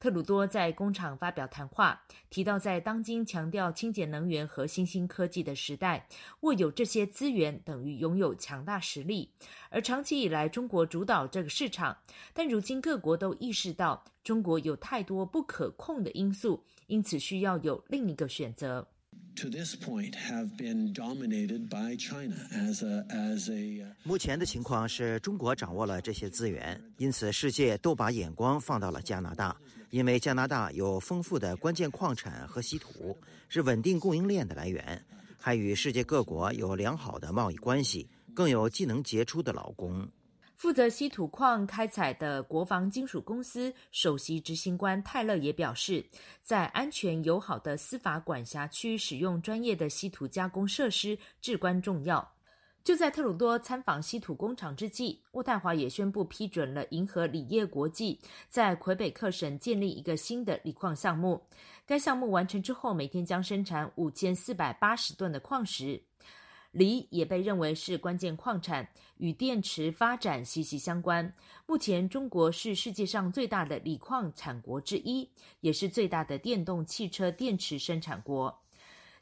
[0.00, 6.06] 特鲁多在工厂发表谈话，提到在当今强调清洁能源和新兴科技的时代，
[6.40, 9.28] 握有这些资源等于拥有强大实力。
[9.70, 11.96] 而长期以来，中国主导这个市场，
[12.32, 18.86] 但如今各国都意识到中国有太多不可控的因素，因此需要有另一个选择。
[24.04, 29.56] 目前的情况是中国掌握了这些资源，因此世界都把眼光放到了加拿大。
[29.90, 33.16] 因为加拿大有丰富的关键矿产和稀土，
[33.48, 35.02] 是稳定供应链的来源，
[35.38, 40.06] 还与世界各国有良好的贸易关系，更有技能杰出的劳工。
[40.56, 46.04] 负责稀土矿开采的国防金属公司首席执行官泰勒也表示，
[46.42, 52.28] 在安全友好的司法管辖区使用专业的稀土加工设施至关重要。
[52.84, 58.18] 就在特鲁多参访稀土工厂之际，渥太华也宣布批准了银河锂业国际
[58.48, 61.42] 在魁北克省建立一个新的锂矿项目。
[61.84, 66.02] 该项目完成之后，每天将生产五千四百八十吨的矿石。
[66.70, 71.32] 锂也被认为是关键矿产，与电池发展息息相关。
[71.66, 75.28] 目前，中国是世界上最大的锂矿产国之一，
[75.60, 78.54] 也是最大的电动汽车电池生产国。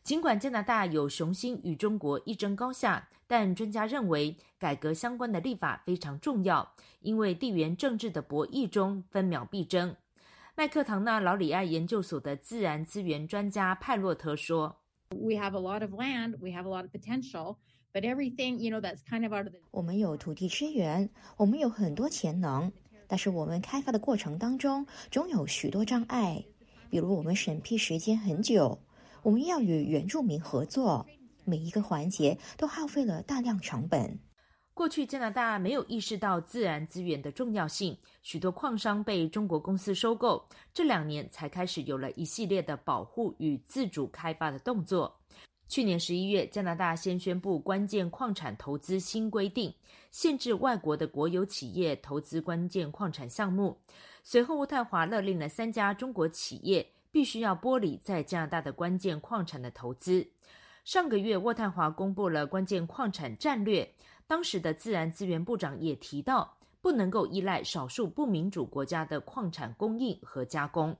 [0.07, 9.97] 尽管加拿大有雄心与中国一争高下，但专家认为改革相关的立法非常重要，因为地缘政治的博弈中分秒必争。
[10.55, 14.77] 麦克唐纳劳里埃研究所的自然资源专家派洛特说
[15.11, 17.57] ：“We have a lot of land, we have a lot of potential,
[17.93, 22.71] but everything, you know, that's kind of out of the。”我们有土地资源，我们有很多潜能，
[23.09, 26.45] 但是我们开发的过程当中总有许多障碍，
[26.89, 28.79] 比如我们审批时间很久。
[29.27, 31.05] 我们要与原住民合作，
[31.45, 34.17] 每一个环节都耗费了大量成本。
[34.73, 40.49] 过去加拿大没有意识到自然资源的重要性，许多矿商被中国公司收购。
[40.73, 45.13] 这两年才开始有了一系列的保护与自主开发的动作。
[45.67, 49.75] 去年十一月，加拿大先宣布关键矿产投资新规定，
[50.13, 53.77] 限制外国的国有企业投资关键矿产项目。
[54.23, 56.87] 随后，渥太华勒令了三家中国企业。
[57.17, 60.29] 必须要剥离在加拿大的关键矿产的投资。
[60.85, 63.91] 上个月，渥太华公布了关键矿产战略，
[64.27, 70.95] 当时的自然资源部长也提到，不能够依赖少数不民主国家的矿产供应和加工。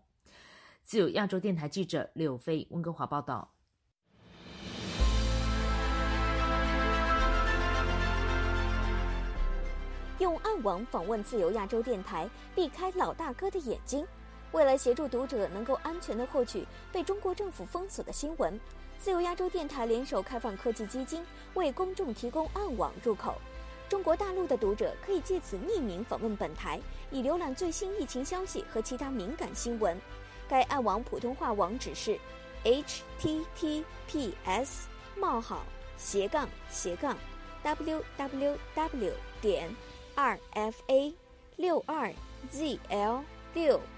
[0.85, 3.53] 自由亚洲电台记者柳飞温哥华报道。
[10.19, 14.03] 用暗网访问自由亚洲电台，避开老大哥的眼睛。
[14.53, 18.59] 为了协助读者能够安全地获取被中国政府封锁的新闻，
[18.99, 21.25] 自由亚洲电台联手开放科技基金
[21.55, 23.35] 为公众提供暗网入口。
[23.89, 26.81] 中国大陆的读者可以借此匿名访问本台，
[27.11, 29.97] 以浏览最新疫情消息和其他敏感新闻。
[30.49, 32.19] 该暗网普通话网址是
[32.65, 33.85] ：https:
[35.17, 35.65] 冒号
[35.97, 37.17] 斜杠斜杠
[37.63, 39.75] www 点
[40.17, 41.15] rfa
[41.57, 42.13] 六二
[42.53, 43.23] zl
[43.55, 43.81] 六。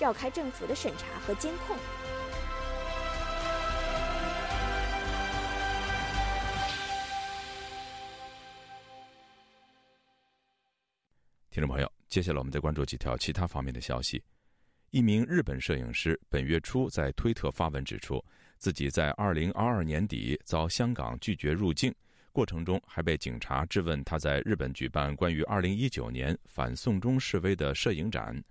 [0.00, 1.76] 绕开政府的审查和监控。
[11.50, 14.22] 听众朋友，接下来我们再关注几条其他方面的消息。
[14.90, 18.24] 一名日本摄影师本月初在推特发文指出，
[18.56, 21.94] 自己在二零二二年底遭香港拒绝入境，
[22.32, 28.42] 过程中还被警察质问他在日本举办关于二零一九年反送中示威的摄影展。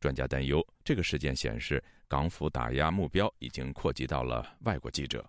[0.00, 5.24] 专家担忧，这个事件显示港府打压目标已经扩及到了外国记者。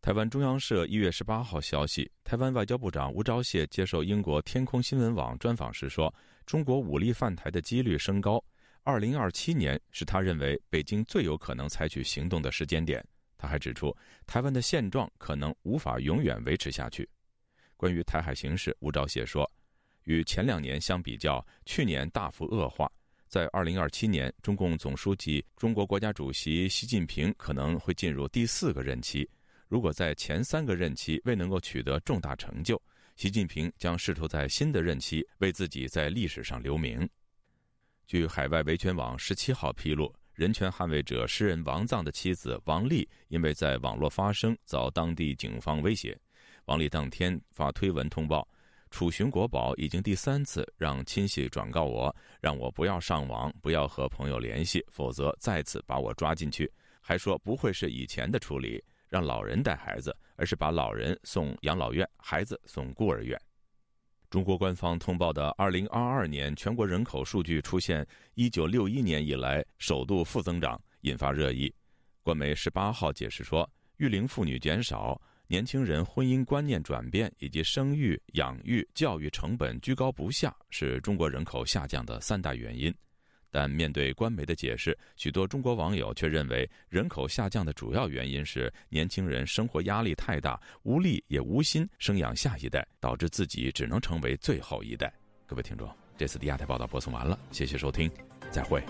[0.00, 8.44] 台湾中央社一月十八号消息，台湾外交部长吴钊燮接受英国天空新闻网专访时说：“中国武力犯台的几率升高，
[8.82, 13.02] 二零二七年是他认为北京最有可能采取行动的时间点。”
[13.38, 13.96] 他还指出，
[14.26, 17.08] 台湾的现状可能无法永远维持下去。
[17.76, 19.50] 关于台海形势，吴钊燮说
[20.04, 22.90] ：“与前两年相比较，去年大幅恶化。
[23.28, 29.28] 在二零二七年，中共总书记、中国国家主席习近平可能会进入第四个任期。”
[29.66, 32.80] 如果在前三个任期未能够取得重大成就，
[33.16, 37.08] 习近平将试图在新的任期为自己在历史上留名。
[38.06, 46.16] 据海外维权网十七号披露，人权捍卫者诗人王藏的妻子王丽因为在网络发声遭当地警方威胁，
[46.66, 48.46] 王丽当天发推文通报
[48.94, 56.72] ：“楚寻国宝已经第三次让亲戚转告我，让我不要上网，不要和朋友联系，否则再次把我抓进去。”
[57.02, 58.80] 还说不会是以前的处理。
[59.08, 63.36] 让老人带孩子，而是把老人送养老院，孩子送孤儿院。
[64.30, 71.74] 中国官方通报的2022年全国人口数据出现1961年以来首度负增长，引发热议。
[72.22, 82.92] 官媒18号解释说，育龄妇女减少、年轻人婚姻观念转变以及生育、养育、教育成本居高不下，是中国人口下降的三大原因。
[83.50, 95.12] 但面对官媒的解释，许多中国网友却认为，人口下降的主要原因是年轻人生活压力太大，无力也无心生养下一代，导致自己只能成为最后一代。
[95.46, 98.10] 各位听众，这次的亚太报道播送完了，谢谢收听，
[98.50, 98.82] 再会。